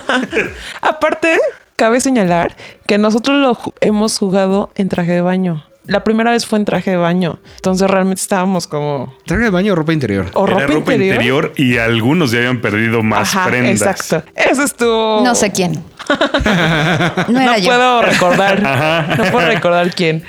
[0.82, 1.38] Aparte,
[1.76, 5.64] cabe señalar que nosotros lo hemos jugado en traje de baño.
[5.86, 7.38] La primera vez fue en traje de baño.
[7.56, 9.14] Entonces realmente estábamos como...
[9.26, 10.30] ¿Traje de baño o ropa interior?
[10.34, 11.52] O Era ropa, interior.
[11.56, 13.82] y algunos ya habían perdido más Ajá, prendas.
[13.82, 14.30] Exacto.
[14.34, 15.20] Eso estuvo...
[15.22, 15.72] No sé quién.
[16.08, 17.66] No No era yo.
[17.66, 18.62] puedo recordar.
[19.18, 20.22] no puedo recordar quién.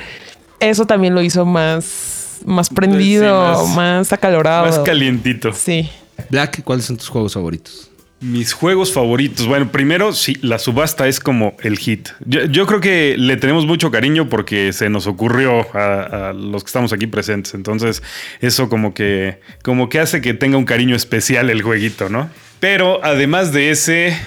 [0.59, 4.65] Eso también lo hizo más, más prendido, Sí, más- más, acalorado.
[4.65, 5.53] Más calientito.
[5.53, 5.89] Sí.
[6.29, 7.89] Black, ¿cuáles son tus juegos favoritos?
[8.25, 9.45] Mis juegos favoritos.
[9.45, 12.09] Bueno, primero, sí, la subasta es como el hit.
[12.25, 16.91] Yo, creo que le tenemos mucho cariño porque se nos ocurrió a, los que estamos
[16.91, 17.53] aquí presentes.
[17.53, 18.01] Entonces,
[18.41, 22.29] eso como que, como que hace que tenga un cariño especial el jueguito, ¿no?
[22.59, 24.17] Pero además de ese,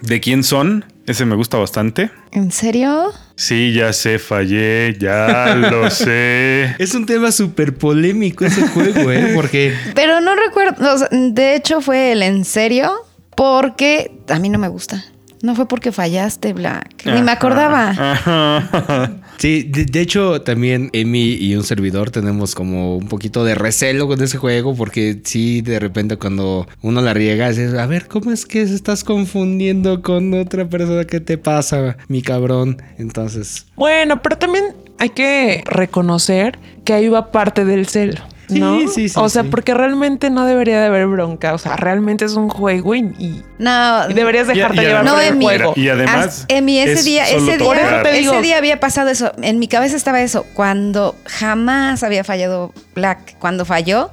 [0.00, 0.84] ¿de quién son?
[1.06, 2.10] Ese me gusta bastante.
[2.32, 3.12] ¿En serio?
[3.36, 6.74] Sí, ya sé, fallé, ya lo sé.
[6.78, 9.32] Es un tema súper polémico ese juego, ¿eh?
[9.34, 12.92] Porque Pero no recuerdo, o sea, de hecho fue el en serio,
[13.36, 15.04] porque a mí no me gusta.
[15.46, 17.06] No fue porque fallaste, Black.
[17.06, 17.90] Ni me acordaba.
[17.90, 19.12] Ajá.
[19.38, 24.08] Sí, de, de hecho también Emi y un servidor tenemos como un poquito de recelo
[24.08, 28.32] con ese juego porque sí, de repente cuando uno la riega, dices, a ver, ¿cómo
[28.32, 31.04] es que se estás confundiendo con otra persona?
[31.04, 32.80] ¿Qué te pasa, mi cabrón?
[32.96, 34.64] Entonces, Bueno, pero también
[34.98, 38.22] hay que reconocer que ahí va parte del celo.
[38.48, 38.78] Sí, ¿no?
[38.88, 39.48] sí, sí, O sea, sí.
[39.50, 41.52] porque realmente no debería de haber bronca.
[41.54, 45.12] O sea, realmente es un juego y, y- No, deberías dejarte Y- y llevar además-
[45.14, 45.44] por No, el Emi.
[45.44, 45.72] juego.
[45.76, 46.26] Y además.
[46.26, 49.32] As- Emi, ese es día, ese día, ese día había pasado eso.
[49.42, 50.44] En mi cabeza estaba eso.
[50.54, 54.10] Cuando jamás había fallado Black, cuando falló,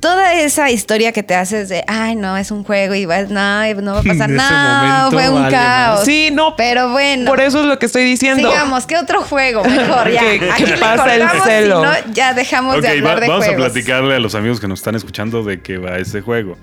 [0.00, 3.74] toda esa historia que te haces de, ay, no, es un juego y vas, no,
[3.82, 5.10] no va a pasar nada.
[5.10, 6.04] Fue un vale caos.
[6.04, 6.56] Sí, no.
[6.56, 7.30] Pero bueno.
[7.30, 8.50] Por eso es lo que estoy diciendo.
[8.50, 9.62] Sigamos, ¿qué otro juego?
[9.64, 10.20] Mejor, ya.
[10.38, 11.82] Que Aquí le pasa el celo.
[11.82, 13.64] si no, ya dejamos de hablar va- de vamos juegos.
[13.66, 16.56] a platicarle a los amigos que nos están escuchando de qué va ese juego.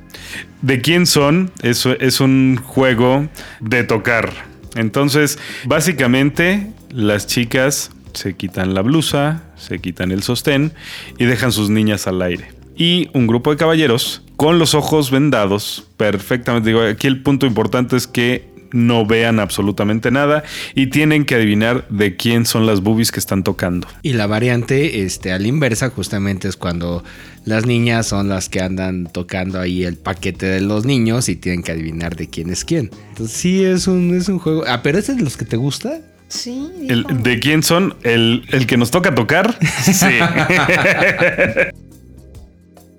[0.62, 1.51] ¿De quién son?
[1.62, 3.27] Eso es un juego
[3.62, 4.32] de tocar.
[4.75, 10.73] Entonces, básicamente, las chicas se quitan la blusa, se quitan el sostén
[11.17, 12.51] y dejan sus niñas al aire.
[12.79, 16.69] Y un grupo de caballeros con los ojos vendados, perfectamente.
[16.69, 20.43] Digo, aquí el punto importante es que no vean absolutamente nada
[20.75, 23.87] y tienen que adivinar de quién son las boobies que están tocando.
[24.03, 27.03] Y la variante este, a la inversa justamente es cuando
[27.45, 31.63] las niñas son las que andan tocando ahí el paquete de los niños y tienen
[31.63, 32.91] que adivinar de quién es quién.
[33.09, 34.63] Entonces sí es un, es un juego.
[34.67, 35.99] Ah, pero ese es de los que te gusta.
[36.29, 36.69] Sí.
[36.87, 37.95] El- ¿De quién son?
[38.03, 39.57] El, el que nos toca tocar.
[39.83, 40.05] Sí.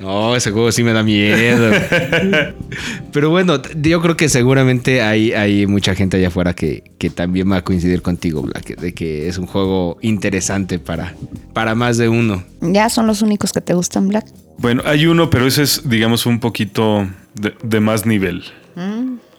[0.00, 1.70] No, ese juego sí me da miedo.
[3.12, 7.52] Pero bueno, yo creo que seguramente hay, hay mucha gente allá afuera que, que también
[7.52, 11.14] va a coincidir contigo, Black, de que es un juego interesante para,
[11.52, 12.42] para más de uno.
[12.62, 14.26] ¿Ya son los únicos que te gustan, Black?
[14.56, 18.44] Bueno, hay uno, pero ese es, digamos, un poquito de, de más nivel.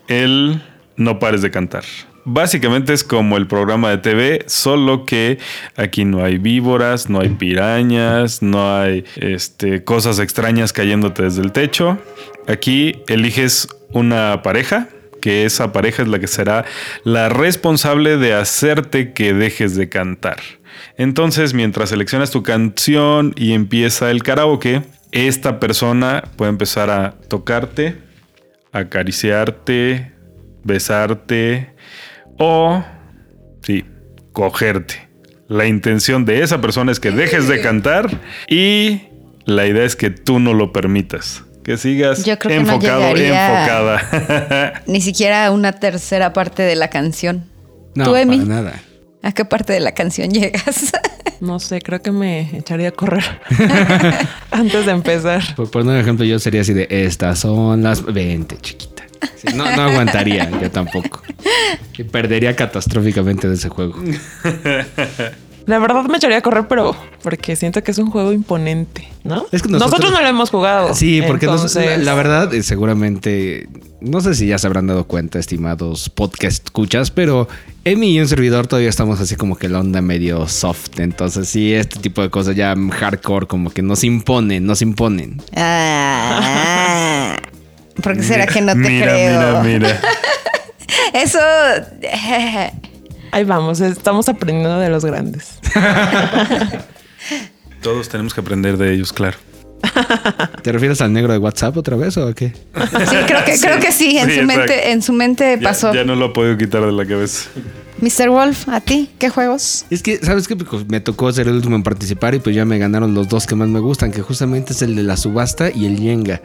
[0.07, 0.61] El
[0.95, 1.83] No pares de cantar.
[2.23, 5.39] Básicamente es como el programa de TV, solo que
[5.75, 11.51] aquí no hay víboras, no hay pirañas, no hay este, cosas extrañas cayéndote desde el
[11.51, 11.97] techo.
[12.47, 14.87] Aquí eliges una pareja,
[15.19, 16.65] que esa pareja es la que será
[17.03, 20.37] la responsable de hacerte que dejes de cantar.
[20.97, 27.95] Entonces, mientras seleccionas tu canción y empieza el karaoke, esta persona puede empezar a tocarte,
[28.71, 30.11] acariciarte,
[30.63, 31.71] besarte
[32.37, 32.83] o,
[33.61, 33.85] sí,
[34.31, 35.09] cogerte.
[35.47, 39.01] La intención de esa persona es que dejes de cantar y
[39.45, 41.43] la idea es que tú no lo permitas.
[41.63, 44.81] Que sigas Yo creo que no enfocado, enfocada.
[44.87, 47.45] Ni siquiera una tercera parte de la canción.
[47.93, 48.37] No, ¿Tú, Emi?
[48.37, 48.81] para nada.
[49.21, 50.91] ¿A qué parte de la canción llegas?
[51.39, 53.23] No sé, creo que me echaría a correr
[54.51, 55.43] antes de empezar.
[55.55, 58.90] Por poner un ejemplo, yo sería así de estas son las 20, chiquita.
[59.35, 61.21] Sí, no, no aguantaría, yo tampoco.
[61.97, 63.95] Y perdería catastróficamente de ese juego.
[65.67, 69.45] La verdad me echaría a correr, pero porque siento que es un juego imponente, ¿no?
[69.51, 70.95] Es que nosotros, nosotros- no lo hemos jugado.
[70.95, 73.69] Sí, porque nos- entonces- la, la verdad, eh, seguramente,
[74.01, 77.47] no sé si ya se habrán dado cuenta, estimados podcast escuchas, pero
[77.85, 80.99] Emi y un servidor todavía estamos así como que la onda medio soft.
[80.99, 85.41] Entonces, sí, este tipo de cosas ya hardcore, como que nos imponen, nos imponen.
[85.55, 87.37] Ah,
[88.01, 89.63] ¿Por qué será que no te mira, creo?
[89.63, 90.01] Mira, mira.
[91.13, 91.39] Eso.
[93.33, 95.59] Ahí vamos, estamos aprendiendo de los grandes.
[97.81, 99.37] Todos tenemos que aprender de ellos, claro.
[100.61, 102.49] ¿Te refieres al negro de WhatsApp otra vez o a qué?
[102.49, 104.17] Sí, creo que, creo que sí.
[104.17, 105.93] En Sí, su mente, en su mente pasó.
[105.93, 107.49] Ya, no lo he podido quitar de la cabeza.
[107.99, 108.29] Mr.
[108.29, 109.09] Wolf, ¿a ti?
[109.17, 109.85] ¿Qué juegos?
[109.89, 110.55] Es que, ¿sabes qué?
[110.55, 113.47] Pues me tocó ser el último en participar y pues ya me ganaron los dos
[113.47, 116.41] que más me gustan, que justamente es el de la subasta y el Yenga.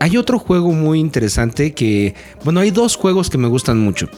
[0.00, 4.08] Hay otro juego muy interesante que, bueno, hay dos juegos que me gustan mucho.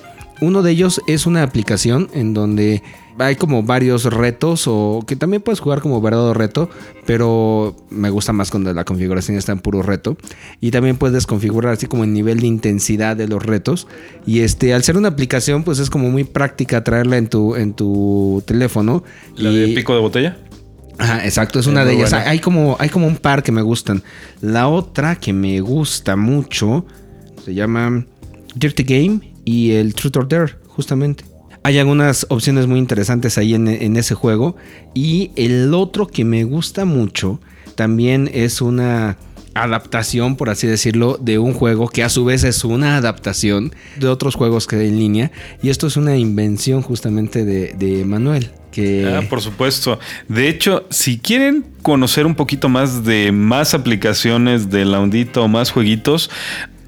[0.40, 2.82] Uno de ellos es una aplicación en donde
[3.18, 6.68] hay como varios retos o que también puedes jugar como verdadero reto,
[7.06, 10.16] pero me gusta más cuando la configuración está en puro reto.
[10.60, 13.86] Y también puedes configurar así como el nivel de intensidad de los retos.
[14.26, 17.72] Y este, al ser una aplicación, pues es como muy práctica traerla en tu, en
[17.72, 19.04] tu teléfono.
[19.36, 20.36] ¿La y, de pico de botella?
[20.98, 22.11] Ajá, exacto, es Es una de ellas.
[22.11, 22.28] buena.
[22.30, 24.02] Hay como, hay como un par que me gustan.
[24.40, 26.87] La otra que me gusta mucho
[27.44, 28.04] se llama
[28.54, 31.24] Dirty Game y el Truth or Dare, justamente.
[31.62, 34.56] Hay algunas opciones muy interesantes ahí en, en ese juego.
[34.94, 37.40] Y el otro que me gusta mucho
[37.74, 39.16] también es una
[39.54, 44.09] adaptación, por así decirlo, de un juego que a su vez es una adaptación de
[44.09, 45.32] otros juegos que hay en línea.
[45.62, 48.50] Y esto es una invención justamente de, de Manuel.
[48.76, 49.98] Que Ah, por supuesto.
[50.28, 55.48] De hecho, si quieren conocer un poquito más de más aplicaciones de la ondita o
[55.48, 56.28] más jueguitos,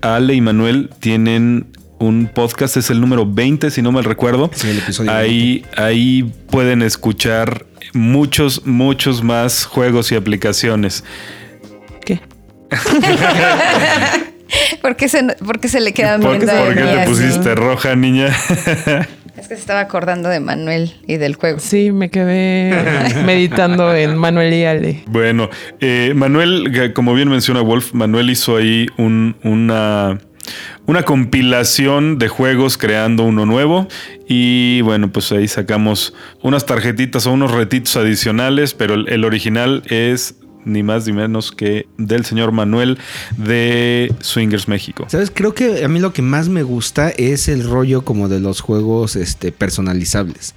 [0.02, 4.50] Ale y Manuel tienen un podcast, es el número 20, si no mal recuerdo.
[4.54, 11.04] Sí, el episodio ahí, ahí pueden escuchar muchos, muchos más juegos y aplicaciones.
[12.04, 12.20] ¿Qué?
[14.82, 17.06] ¿Por qué se, por qué se le queda ¿Por, viendo a por qué Emi te
[17.06, 18.36] pusiste roja, niña?
[19.38, 21.60] Es que se estaba acordando de Manuel y del juego.
[21.60, 25.02] Sí, me quedé meditando en Manuel y Ale.
[25.06, 25.48] Bueno,
[25.80, 30.18] eh, Manuel, que como bien menciona Wolf, Manuel hizo ahí un- una,
[30.86, 33.86] una compilación de juegos creando uno nuevo.
[34.28, 39.82] Y bueno, pues ahí sacamos unas tarjetitas o unos retitos adicionales, pero el, el original
[39.88, 42.98] es ni más ni menos que del señor Manuel
[43.36, 45.06] de Swingers México.
[45.08, 45.30] ¿Sabes?
[45.32, 48.60] Creo que a mí lo que más me gusta es el rollo como de los
[48.60, 50.54] juegos este, personalizables.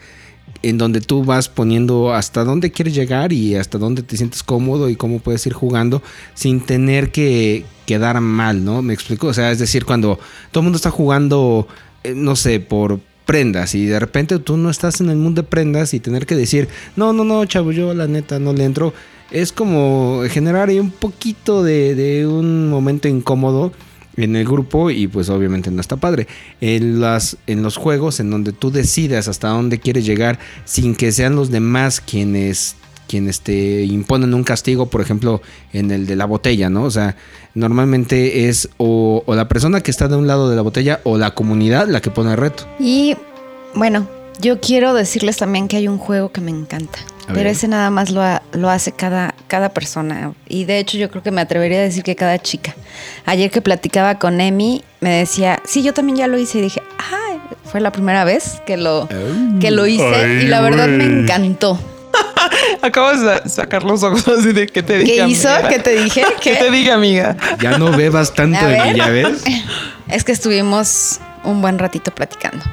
[0.63, 4.89] En donde tú vas poniendo hasta dónde quieres llegar y hasta dónde te sientes cómodo
[4.89, 6.03] y cómo puedes ir jugando
[6.35, 8.81] sin tener que quedar mal, ¿no?
[8.81, 9.27] Me explico.
[9.27, 10.19] O sea, es decir, cuando
[10.51, 11.67] todo el mundo está jugando,
[12.03, 15.47] eh, no sé, por prendas y de repente tú no estás en el mundo de
[15.47, 18.93] prendas y tener que decir, no, no, no, chavo, yo la neta no le entro.
[19.31, 23.71] Es como generar ahí un poquito de, un momento incómodo
[24.17, 26.27] en el grupo y pues obviamente no está padre.
[26.59, 31.11] En, las, en los juegos en donde tú decidas hasta dónde quieres llegar sin que
[31.11, 32.75] sean los demás quienes
[33.07, 35.41] quienes te imponen un castigo, por ejemplo,
[35.73, 36.85] en el de la botella, ¿no?
[36.85, 37.17] O sea,
[37.53, 41.17] normalmente es o, o la persona que está de un lado de la botella o
[41.17, 42.65] la comunidad la que pone el reto.
[42.79, 43.17] Y
[43.75, 44.07] bueno,
[44.39, 46.99] yo quiero decirles también que hay un juego que me encanta.
[47.31, 47.53] A Pero ver.
[47.53, 50.33] ese nada más lo, ha- lo hace cada, cada persona.
[50.47, 52.75] Y de hecho yo creo que me atrevería a decir que cada chica.
[53.25, 56.59] Ayer que platicaba con Emi, me decía, sí, yo también ya lo hice.
[56.59, 59.07] Y dije, ay, fue la primera vez que lo,
[59.59, 60.03] que lo hice.
[60.15, 61.79] Ay, y la verdad me encantó.
[62.81, 65.15] Acabo de sa- sacar los ojos así de que te dije.
[65.17, 65.49] ¿Qué hizo?
[65.49, 65.69] amiga?
[65.69, 66.23] ¿Qué te dije?
[66.41, 66.57] ¿Qué ¿Qué?
[66.57, 67.37] te dije, amiga?
[67.61, 69.43] Ya no bebas tanto de mí, ¿ya ves?
[70.09, 72.63] Es que estuvimos un buen ratito platicando.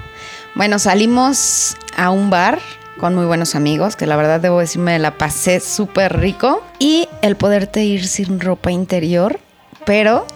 [0.54, 2.58] Bueno, salimos a un bar
[2.98, 6.62] con muy buenos amigos, que la verdad debo decir me la pasé súper rico.
[6.78, 9.38] Y el poderte ir sin ropa interior,
[9.86, 10.26] pero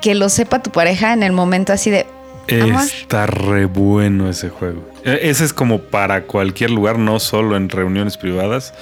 [0.00, 2.06] que lo sepa tu pareja en el momento así de...
[2.62, 2.82] Amor.
[2.82, 4.82] Está re bueno ese juego.
[5.04, 8.72] E- Ese es como para cualquier lugar, no solo en reuniones privadas,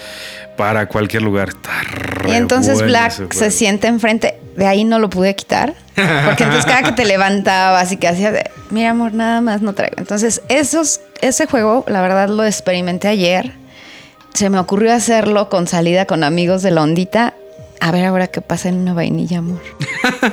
[0.56, 1.48] para cualquier lugar.
[1.48, 5.74] Está re Y entonces bueno Black se siente enfrente, de ahí no lo pude quitar.
[5.96, 9.72] Porque entonces cada que te levantabas y que hacías, de, mira amor, nada más no
[9.72, 9.96] traigo.
[9.98, 13.52] Entonces esos, ese juego, la verdad lo experimenté ayer.
[14.34, 17.34] Se me ocurrió hacerlo con salida con amigos de la ondita.
[17.78, 19.60] A ver ahora qué pasa en una vainilla, amor.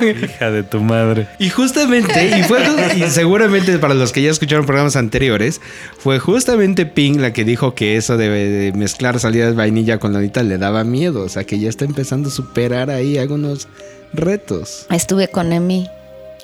[0.00, 1.28] Hija de tu madre.
[1.38, 2.62] Y justamente, y fue
[2.96, 5.60] y seguramente para los que ya escucharon programas anteriores,
[5.98, 10.14] fue justamente Ping la que dijo que eso de, de mezclar salidas de vainilla con
[10.14, 11.22] lonita le daba miedo.
[11.22, 13.68] O sea que ya está empezando a superar ahí algunos
[14.14, 14.86] retos.
[14.90, 15.88] Estuve con Emi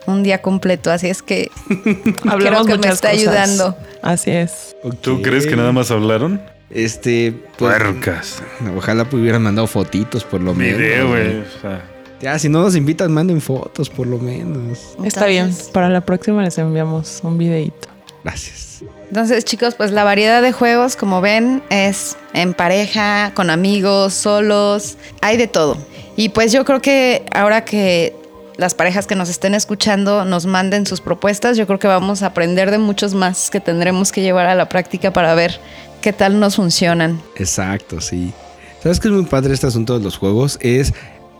[0.06, 1.50] un día completo, así es que
[2.28, 3.12] Hablamos creo que me está cosas.
[3.12, 3.76] ayudando.
[4.02, 4.74] Así es.
[5.00, 6.40] ¿Tú crees que nada más hablaron?
[6.70, 7.32] Este.
[7.58, 8.42] pues, Puercas.
[8.76, 10.78] ojalá hubieran mandado fotitos por lo menos.
[10.78, 11.38] Video, güey.
[11.40, 11.82] O sea,
[12.20, 14.78] Ya, si no nos invitan, manden fotos por lo menos.
[15.04, 15.54] Está bien.
[15.72, 17.88] Para la próxima les enviamos un videito.
[18.22, 18.82] Gracias.
[19.08, 24.96] Entonces, chicos, pues la variedad de juegos, como ven, es en pareja, con amigos, solos,
[25.20, 25.76] hay de todo.
[26.16, 28.14] Y pues yo creo que ahora que
[28.60, 32.26] las parejas que nos estén escuchando nos manden sus propuestas, yo creo que vamos a
[32.26, 35.58] aprender de muchos más que tendremos que llevar a la práctica para ver
[36.02, 37.22] qué tal nos funcionan.
[37.36, 38.34] Exacto, sí.
[38.82, 40.58] ¿Sabes qué es muy padre este asunto de los juegos?
[40.60, 40.92] Es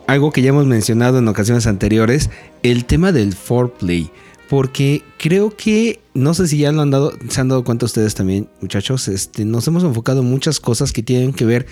[0.06, 2.30] algo que ya hemos mencionado en ocasiones anteriores,
[2.62, 4.11] el tema del foreplay.
[4.50, 8.16] Porque creo que, no sé si ya lo han dado, se han dado cuenta ustedes
[8.16, 11.66] también, muchachos, este, nos hemos enfocado en muchas cosas que tienen que ver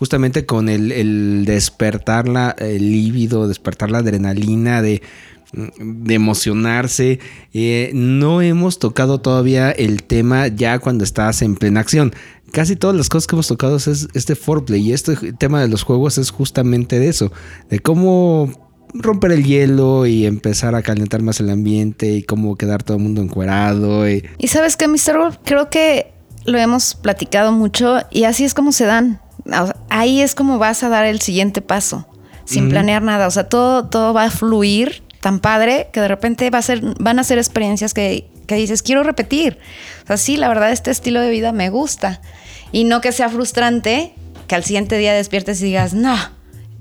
[0.00, 5.00] justamente con el, despertar la, el líbido, despertar la adrenalina de,
[5.52, 7.20] de emocionarse.
[7.52, 12.12] Eh, no hemos tocado todavía el tema ya cuando estás en plena acción.
[12.50, 15.84] Casi todas las cosas que hemos tocado es este foreplay y este tema de los
[15.84, 17.30] juegos es justamente de eso,
[17.70, 18.63] de cómo
[18.94, 23.02] romper el hielo y empezar a calentar más el ambiente y cómo quedar todo el
[23.02, 24.08] mundo encuerado.
[24.08, 25.18] y- Y sabes que, Mr.
[25.18, 26.12] Wolf, creo que
[26.44, 29.20] lo hemos platicado mucho y así es como se dan.
[29.90, 32.06] Ahí es como vas a dar el siguiente paso,
[32.44, 33.26] sin planear nada.
[33.26, 36.82] O sea, todo, todo va a fluir tan padre que de repente va a ser,
[37.00, 39.58] van a ser experiencias que, que dices, quiero repetir.
[40.04, 42.20] O sea, sí, la verdad, este estilo de vida me gusta.
[42.72, 44.14] Y no que sea frustrante
[44.46, 46.16] que al siguiente día despiertes y digas, no,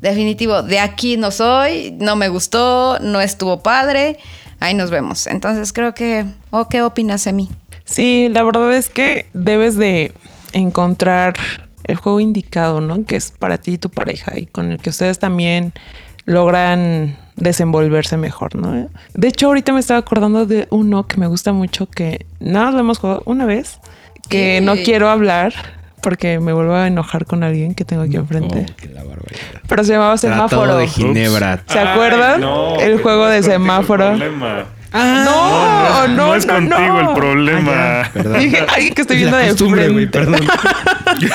[0.04, 4.20] definitivo, de aquí no soy, no me gustó, no estuvo padre,
[4.60, 5.28] ahí nos vemos.
[5.28, 7.50] Entonces creo que, ¿o qué opinas de mí?
[7.86, 10.12] Sí, la verdad es que debes de
[10.52, 11.36] encontrar
[11.86, 13.06] el juego indicado, ¿no?
[13.06, 15.74] Que es para ti y tu pareja y con el que ustedes también
[16.26, 18.90] logran desenvolverse mejor, ¿no?
[19.14, 22.74] De hecho, ahorita me estaba acordando de uno que me gusta mucho que nada más
[22.74, 23.80] lo hemos jugado una vez,
[24.30, 25.54] que no quiero hablar
[26.04, 28.66] porque me vuelvo a enojar con alguien que tengo aquí enfrente.
[28.70, 29.40] Oh, qué la barbaridad.
[29.68, 30.78] Pero se llamaba Tratado semáforo.
[30.78, 31.64] de Ginebra.
[31.68, 32.44] ¿Se acuerdan?
[32.82, 34.12] El juego de no semáforo.
[34.12, 34.66] el problema.
[34.94, 37.10] No, no, No es no, contigo no.
[37.10, 37.72] el problema.
[37.76, 38.40] Ah, Perdón.
[38.40, 40.20] Dije, alguien que estoy Es viendo la de costumbre, güey, frente.
[40.20, 40.48] perdón.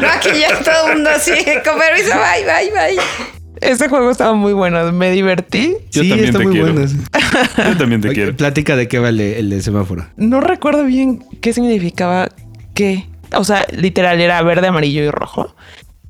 [0.00, 1.32] no, aquí ya todo el mundo así,
[1.64, 3.02] con permiso, bye, bye, bye.
[3.60, 5.74] Ese juego estaba muy bueno, me divertí.
[5.90, 6.72] Yo sí, también está te muy quiero.
[6.74, 6.88] bueno.
[7.56, 8.36] Yo también te Oye, quiero.
[8.36, 10.06] Plática de qué va el de, el de semáforo.
[10.16, 12.28] No recuerdo bien qué significaba
[12.76, 13.06] qué.
[13.34, 15.54] O sea, literal era verde, amarillo y rojo.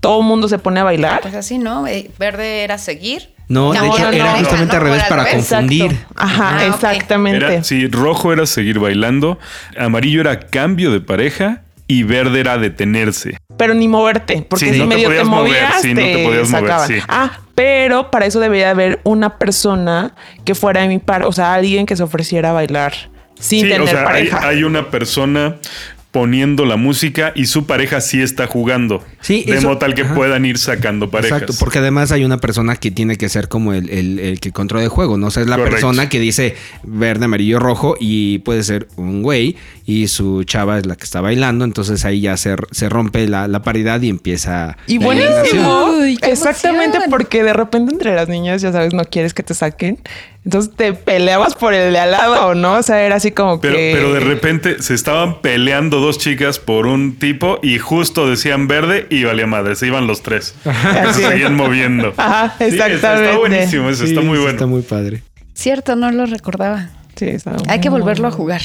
[0.01, 1.21] Todo el mundo se pone a bailar.
[1.23, 1.87] Pues así, ¿no?
[1.87, 3.31] Eh, Verde era seguir.
[3.49, 4.39] No, de No, hecho no, era no.
[4.39, 5.93] justamente al no, revés para confundir.
[5.93, 6.15] Exacto.
[6.17, 7.45] Ajá, Ah, exactamente.
[7.47, 9.39] Era, sí, rojo era seguir bailando,
[9.79, 13.39] amarillo era cambio de pareja y verde era detenerse.
[13.57, 16.01] Pero ni moverte, porque Sí, si no te medio te, podías mover, movías, sí, no
[16.03, 17.03] te podías mover.
[17.09, 20.13] Ah, pero para eso debería haber una persona
[20.45, 22.93] que fuera de mi par, o sea, alguien que se ofreciera a bailar
[23.39, 24.49] sin sí, tener o sea, hay, pareja.
[24.49, 25.57] hay una persona
[26.17, 29.05] poniendo la música y su pareja sí está jugando.
[29.21, 30.15] Sí, de eso- modo tal que ajá.
[30.15, 31.43] puedan ir sacando parejas.
[31.43, 34.51] Exacto, porque además hay una persona que tiene que ser como el, el- el que
[34.51, 35.27] controla el juego, ¿no?
[35.27, 35.73] O sea, es la Correcto.
[35.75, 36.55] persona que dice
[36.85, 41.21] verde, amarillo, rojo y puede ser un güey y su chava es la que está
[41.21, 44.79] bailando, entonces ahí ya se, se rompe la, la paridad y empieza...
[44.87, 45.91] Y buenísimo.
[46.01, 47.11] Uy, Exactamente emoción.
[47.11, 49.99] porque de repente entre las niñas, ya sabes, no quieres que te saquen.
[50.47, 52.75] Entonces te peleabas por el de al lado, ¿no?
[52.75, 53.91] O sea, era así como Pero, que...
[53.95, 59.09] pero de repente se estaban peleando dos chicas por un tipo y justo decían verde
[59.11, 60.55] y valía madre, se iban los tres.
[61.13, 62.15] Se seguían moviendo.
[62.17, 63.25] Ajá, Sí, está- exactamente.
[63.27, 64.51] está buenísimo eso, Sí, está muy eso bueno.
[64.57, 65.23] Está muy padre.
[65.53, 66.91] Cierto, no lo recordaba.
[67.17, 68.63] Sí, está Hay que muy volverlo a jugar.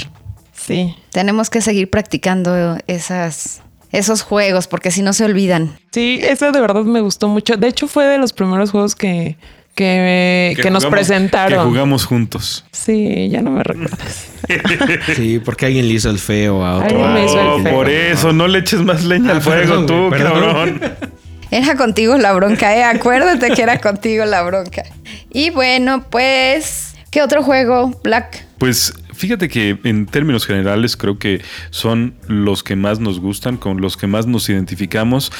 [0.53, 0.95] Sí.
[1.11, 5.79] Tenemos que seguir practicando esas, esos juegos porque si no se olvidan.
[5.91, 7.57] Sí, ese de verdad me gustó mucho.
[7.57, 9.37] De hecho, fue de los primeros juegos que,
[9.75, 11.59] que, que, nos jugamos- presentaron.
[11.63, 12.65] Que jugamos juntos.
[12.71, 14.27] Sí, ya no me recuerdas.
[15.15, 16.87] Sí, porque alguien le hizo el feo a otro.
[17.05, 17.73] Alguien me hizo el Oh, feo.
[17.73, 20.79] por eso, no le eches más leña Ah, al fuego perdón, tú, perdón.
[20.79, 20.81] cabrón.
[21.51, 22.83] Era contigo la bronca, ¿eh?
[22.83, 24.83] Acuérdate que era contigo la bronca.
[25.31, 28.45] Y bueno, pues, ¿qué otro juego, Black?
[28.57, 33.79] Pues fíjate que en términos generales creo que son los que más nos gustan, con
[33.79, 35.31] los que más nos identificamos,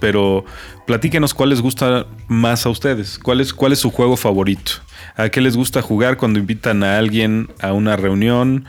[0.00, 0.44] pero
[0.86, 4.72] platíquenos cuál les gusta más a ustedes, cuál es, cuál es su juego favorito,
[5.16, 8.64] a qué les gusta jugar cuando invitan a alguien a una reunión,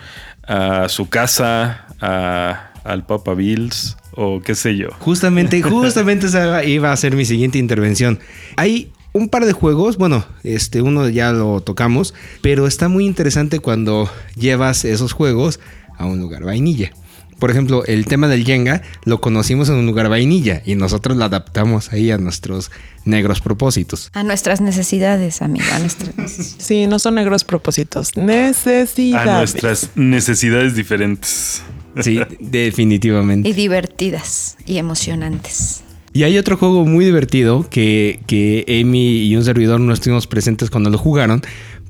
[0.48, 4.88] a su casa, a- al Papa Bills o qué sé yo.
[5.00, 8.20] Justamente, justamente esa iba a ser mi siguiente intervención.
[8.56, 13.60] Hay un par de juegos, bueno, este uno ya lo tocamos, pero está muy interesante
[13.60, 15.60] cuando llevas esos juegos
[15.98, 16.92] a un lugar vainilla.
[17.40, 21.26] Por ejemplo, el tema del Jenga lo conocimos en un lugar vainilla y nosotros lo
[21.26, 22.72] adaptamos ahí a nuestros
[23.06, 24.10] negros propósitos.
[24.14, 25.66] A nuestras necesidades, amigo.
[25.72, 26.66] A nuestras necesidades.
[26.66, 28.10] Sí, no son negros propósitos.
[28.18, 29.38] A Necesidades.
[29.38, 31.62] nuestras necesidades diferentes.
[32.02, 33.48] Sí, definitivamente.
[33.50, 35.84] Y divertidas y emocionantes.
[36.18, 40.72] Y hay otro juego muy divertido que, que Amy y un servidor no estuvimos presentes
[40.72, 41.44] cuando lo jugaron,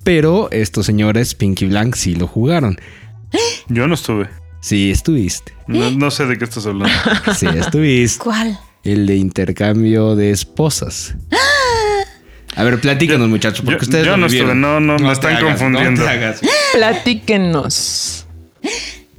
[0.04, 2.78] pero estos señores, Pinky Blank, sí lo jugaron.
[3.70, 4.28] Yo no estuve.
[4.60, 5.54] Sí, estuviste.
[5.68, 6.94] No, no sé de qué estás hablando.
[7.38, 8.22] Sí, estuviste.
[8.22, 8.60] ¿Cuál?
[8.84, 11.16] El de intercambio de esposas.
[12.58, 14.60] A ver, platícanos, muchachos, porque yo- ustedes yo lo no estuve, vivieron.
[14.60, 16.04] no, no, me están hagas, confundiendo.
[16.04, 16.10] no.
[16.74, 18.26] Platíquenos.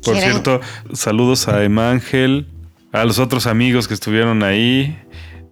[0.05, 0.33] Por ¿Quieren?
[0.33, 0.61] cierto,
[0.93, 2.47] saludos a Emma Ángel,
[2.93, 4.99] a los otros amigos que estuvieron ahí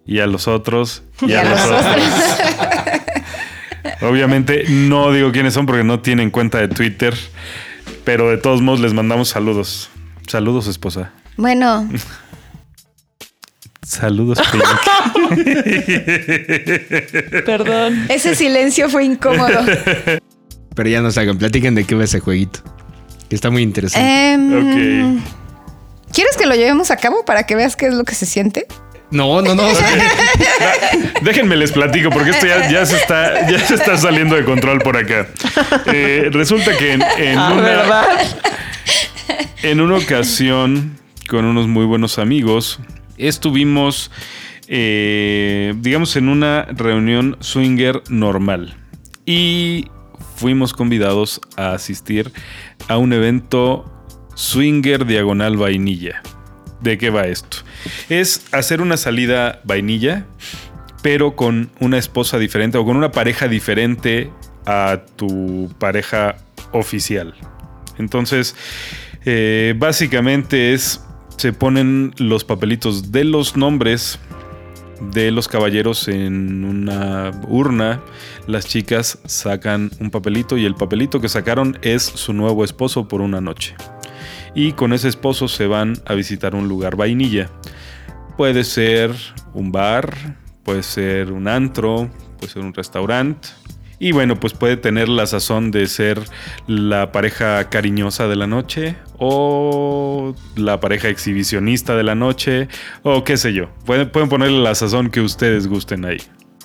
[0.05, 1.95] y a los otros y, a, los otros.
[4.01, 7.15] Obviamente no digo quiénes son porque no tienen cuenta de Twitter,
[8.03, 9.89] pero de todos modos les mandamos saludos.
[10.27, 11.13] Saludos, esposa.
[11.37, 11.89] Bueno,
[13.87, 14.65] Saludos, Pink.
[17.45, 18.05] Perdón.
[18.09, 19.61] ese silencio fue incómodo.
[20.75, 22.59] Pero ya no se hagan, platiquen de qué va ese jueguito.
[23.29, 24.33] Que está muy interesante.
[24.33, 25.23] Em, Ok.
[26.13, 28.65] ¿Quieres que lo llevemos a cabo para que veas qué es lo que se siente?
[29.11, 29.63] No, no, no.
[31.21, 34.79] Déjenme les platico porque esto ya, ya se está ya se está saliendo de control
[34.79, 35.27] por acá.
[35.93, 38.05] Eh, resulta que en, en Ah, una, ¿verdad?
[39.63, 40.97] En una ocasión,
[41.29, 42.79] con unos muy buenos amigos,
[43.17, 44.11] estuvimos,
[44.67, 48.75] eh, digamos, en una reunión swinger normal.
[49.25, 49.87] Y
[50.35, 52.31] fuimos convidados a asistir
[52.87, 53.91] a un evento
[54.37, 56.21] swinger diagonal vainilla.
[56.79, 57.57] ¿De qué va esto?
[58.07, 60.25] Es hacer una salida vainilla,
[61.01, 64.29] pero con una esposa diferente o con una pareja diferente
[64.65, 66.37] a tu pareja
[66.71, 67.33] oficial.
[67.97, 68.55] Entonces,
[69.25, 71.03] eh, básicamente es,
[71.37, 74.19] se ponen los papelitos de los nombres
[75.11, 78.01] de los caballeros en una urna.
[78.45, 83.21] Las chicas sacan un papelito y el papelito que sacaron es su nuevo esposo por
[83.21, 83.75] una noche.
[84.57, 87.47] Y con ese esposo se van a visitar un lugar vainilla.
[88.37, 89.13] Puede ser
[89.53, 90.17] un bar,
[90.63, 93.49] puede ser un antro, puede ser un restaurante.
[93.99, 96.19] Y bueno, pues puede tener la sazón de ser
[96.65, 102.67] la pareja cariñosa de la noche o la pareja exhibicionista de la noche
[103.03, 103.69] o qué sé yo.
[103.85, 106.17] Pueden, pueden ponerle la sazón que ustedes gusten ahí.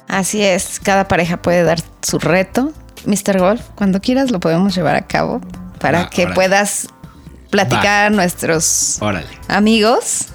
[0.08, 2.72] Así es, cada pareja puede dar su reto.
[3.04, 3.38] Mr.
[3.38, 5.42] Golf, cuando quieras lo podemos llevar a cabo
[5.78, 6.88] para Va, que puedas
[7.52, 9.28] platicar a nuestros Órale.
[9.46, 10.28] amigos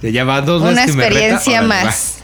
[0.00, 2.18] Se llama dos una me reta, experiencia órale, más.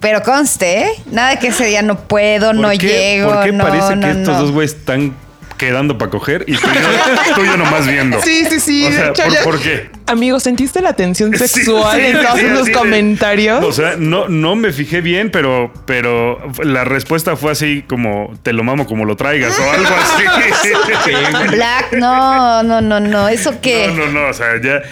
[0.00, 0.90] Pero conste, ¿eh?
[1.10, 4.06] nada que ese día no puedo, ¿Por no qué, llego, ¿Por qué no, parece no,
[4.06, 4.40] que estos no.
[4.40, 5.16] dos güeyes están
[5.56, 8.20] quedando para coger y tú y yo, tú y yo nomás viendo.
[8.22, 8.86] Sí, sí, sí.
[8.86, 9.90] O sea, hecho, ¿por, ya- por qué?
[10.06, 13.64] Amigo, ¿sentiste la tensión sexual sí, en todos sí, de- comentarios?
[13.64, 18.52] O sea, no, no me fijé bien, pero, pero la respuesta fue así como te
[18.52, 21.50] lo mamo como lo traigas o algo así.
[21.56, 23.28] Black, no, no, no, no.
[23.28, 23.88] ¿Eso qué?
[23.88, 24.28] No, no, no.
[24.28, 24.82] O sea, ya.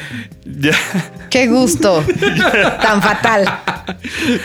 [0.44, 0.72] ya
[1.30, 2.04] Qué gusto.
[2.82, 3.44] Tan fatal.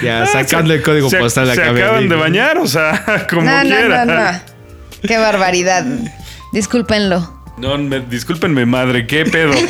[0.03, 1.71] Ya sacando el código se, postal se acá.
[1.71, 4.05] acaban de bañar, o sea, como No, no, quiera.
[4.05, 4.58] no, no.
[5.07, 5.85] Qué barbaridad.
[6.51, 7.33] Discúlpenlo.
[7.57, 9.51] No, me- discúlpenme, madre, qué pedo.
[9.51, 9.67] Perdón,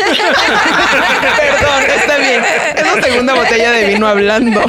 [1.98, 2.42] está bien.
[2.76, 4.62] Es la segunda botella de vino hablando.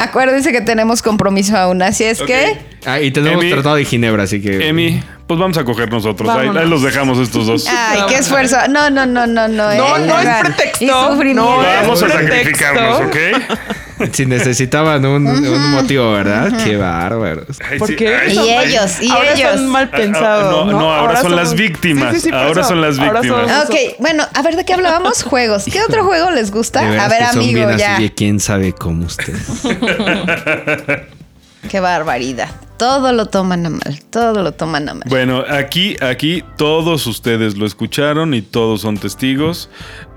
[0.00, 4.24] Acuérdense que tenemos compromiso aún, así es que Ah, y tenemos Emi- tratado de Ginebra,
[4.24, 4.68] así que.
[4.68, 6.28] Emi, pues vamos a coger nosotros.
[6.28, 7.66] Ahí, los dejamos estos dos.
[7.68, 8.56] Ay, qué esfuerzo.
[8.68, 9.72] No, no, no, no, no.
[9.74, 10.84] No, eh, no es pretexto.
[10.84, 10.86] Y.
[11.34, 12.34] No es Vamos a pretexto.
[12.36, 13.16] sacrificarnos, ¿ok?
[14.12, 16.52] Si necesitaban un, un motivo, ¿verdad?
[16.64, 17.58] Qué bárbaros.
[17.68, 18.14] Ay, ¿Por sí, qué?
[18.14, 19.50] ay, Y ellos, y ahora ellos.
[19.54, 20.66] son mal Ah, ah, pensados.
[20.66, 22.22] no, no, ahora son las víctimas.
[22.22, 22.68] por Ahora eso.
[22.70, 23.64] son las Ahora víctimas.
[23.68, 25.22] Ok, bueno, a ver, ¿de qué hablábamos?
[25.24, 25.64] Juegos.
[25.64, 26.82] ¿Qué otro juego les gusta?
[26.82, 27.94] De veras A ver, que son amigo, bien ya.
[27.94, 29.40] así de quién sabe cómo ustedes.
[31.70, 32.48] Qué barbaridad.
[32.82, 34.00] Todo lo toman a mal.
[34.10, 35.04] Todo lo toman a mal.
[35.08, 39.70] Bueno, aquí, aquí todos ustedes lo escucharon y todos son testigos.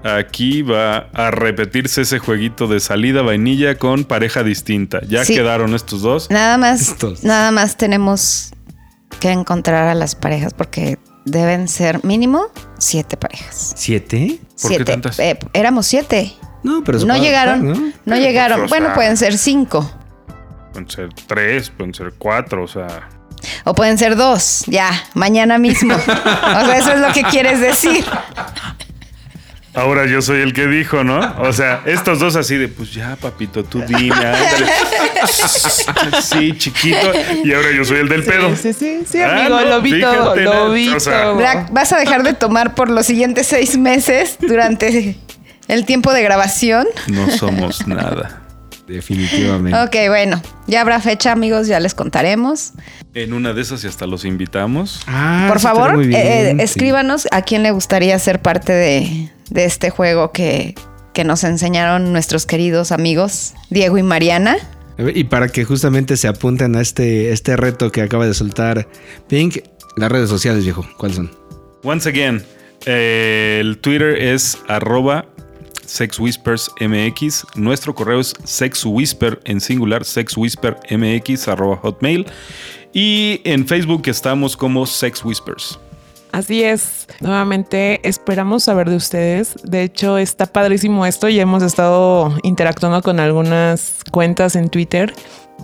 [0.03, 4.99] Aquí va a repetirse ese jueguito de salida vainilla con pareja distinta.
[5.07, 5.35] Ya Sí.
[5.35, 6.27] quedaron estos dos.
[6.31, 7.23] Nada más, Estos.
[7.23, 8.51] nada más tenemos
[9.19, 12.47] que encontrar a las parejas porque deben ser mínimo
[12.79, 13.73] siete parejas.
[13.75, 14.39] ¿Siete?
[14.59, 15.19] ¿Por qué tantas?
[15.19, 16.33] Eh, éramos siete.
[16.63, 17.63] No, pero no llegaron.
[17.67, 17.73] ¿no?
[17.75, 18.67] No, Pero, llegaron.
[18.69, 19.87] bueno, pueden ser cinco.
[20.75, 23.07] Pueden ser tres, pueden ser cuatro, o sea.
[23.63, 24.63] O pueden ser dos.
[24.67, 25.93] Ya, mañana mismo.
[25.95, 28.03] o sea, eso es lo que quieres decir.
[29.73, 31.19] Ahora yo soy el que dijo, ¿no?
[31.39, 34.69] O sea, estos dos así de, pues ya, papito, tú dime, ándale.
[36.21, 37.11] Sí, chiquito.
[37.45, 38.53] Y ahora yo soy el del pedo.
[38.57, 41.23] Sí, sí, sí, Ah, amigo, no, lo vi fíjate, todo, no, lo vi o sea-
[41.23, 41.35] todo.
[41.37, 45.15] Black, vas a dejar de tomar por los siguientes seis meses durante
[45.69, 46.85] el tiempo de grabación.
[47.07, 48.41] No somos nada.
[48.87, 49.77] Definitivamente.
[49.79, 52.73] Ok, bueno, ya habrá fecha, amigos, ya les contaremos.
[53.13, 55.01] En una de esas y hasta los invitamos.
[55.07, 56.63] Ah, Por favor, bien, eh, eh, sí.
[56.63, 60.75] escríbanos a quién le gustaría ser parte de, de este juego que,
[61.13, 64.57] que nos enseñaron nuestros queridos amigos Diego y Mariana.
[64.97, 68.87] Y para que justamente se apunten a este, este reto que acaba de soltar
[69.27, 69.57] Pink,
[69.97, 71.31] las redes sociales, viejo, ¿cuáles son?
[71.83, 72.43] Once again,
[72.85, 75.25] eh, el Twitter es arroba
[75.95, 77.45] sexwhispersmx.
[77.55, 82.25] Nuestro correo es sexwhisper en singular, sexwhispermx arroba hotmail.
[82.93, 85.79] Y en Facebook estamos como Sex Whispers.
[86.31, 87.07] Así es.
[87.21, 89.55] Nuevamente esperamos saber de ustedes.
[89.63, 91.29] De hecho, está padrísimo esto.
[91.29, 95.13] Ya hemos estado interactuando con algunas cuentas en Twitter.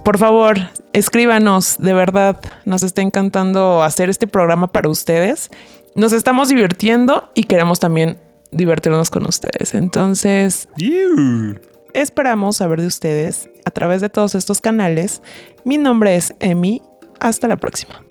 [0.04, 0.58] Por favor,
[0.94, 1.78] escríbanos.
[1.78, 5.52] De verdad, nos está encantando hacer este programa para ustedes.
[5.96, 8.18] Nos estamos divirtiendo y queremos también
[8.52, 9.74] divertirnos con ustedes.
[9.74, 11.60] Entonces, Ew.
[11.94, 15.22] esperamos saber de ustedes a través de todos estos canales.
[15.64, 16.82] Mi nombre es Emi.
[17.20, 18.04] Hasta la próxima.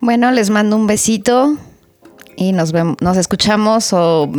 [0.00, 1.56] Bueno, les mando un besito
[2.36, 4.30] y nos vemos, nos escuchamos o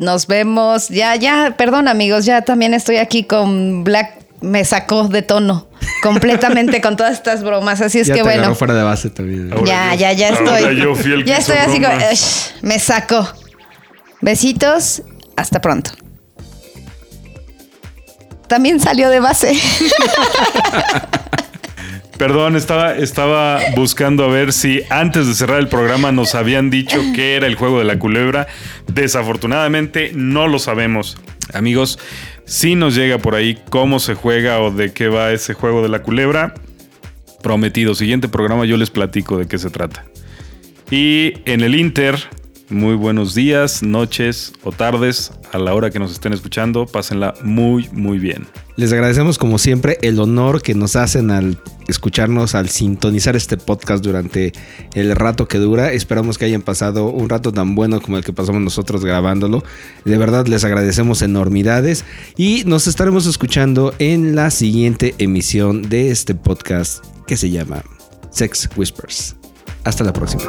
[0.00, 0.88] nos vemos.
[0.88, 4.24] Ya, ya, perdón amigos, ya también estoy aquí con Black.
[4.40, 5.68] Me sacó de tono
[6.02, 7.80] completamente con todas estas bromas.
[7.80, 8.40] Así es ya que te bueno.
[8.40, 9.50] agarró fuera de base también.
[9.52, 10.76] Ahora Ya, yo- ya, ya estoy.
[10.80, 12.12] yo fui el que ya estoy así como, bromas.
[12.12, 13.26] "Ush, me sacó.
[14.24, 15.02] Besitos,
[15.36, 15.90] hasta pronto.
[18.48, 19.52] También salió de base.
[22.16, 27.36] Perdón, estaba, buscando a ver si antes de cerrar el programa nos habían dicho qué
[27.36, 28.46] era el juego de la culebra.
[28.90, 31.18] Desafortunadamente no lo sabemos.
[31.52, 31.98] Amigos,
[32.46, 35.90] si nos llega por ahí cómo se juega o de qué va ese juego de
[35.90, 36.54] la culebra,
[37.42, 37.94] prometido.
[37.94, 40.06] Siguiente programa yo les platico de qué se trata.
[40.90, 42.16] Y en el Inter,
[42.70, 46.86] muy buenos días, noches o tardes a la hora que nos estén escuchando.
[46.86, 48.46] Pásenla muy, muy bien.
[48.76, 54.02] Les agradecemos como siempre el honor que nos hacen al escucharnos, al sintonizar este podcast
[54.02, 54.52] durante
[54.94, 55.92] el rato que dura.
[55.92, 59.62] Esperamos que hayan pasado un rato tan bueno como el que pasamos nosotros grabándolo.
[60.04, 62.04] De verdad les agradecemos enormidades
[62.36, 67.84] y nos estaremos escuchando en la siguiente emisión de este podcast que se llama
[68.30, 69.36] Sex Whispers.
[69.84, 70.42] Hasta la próxima.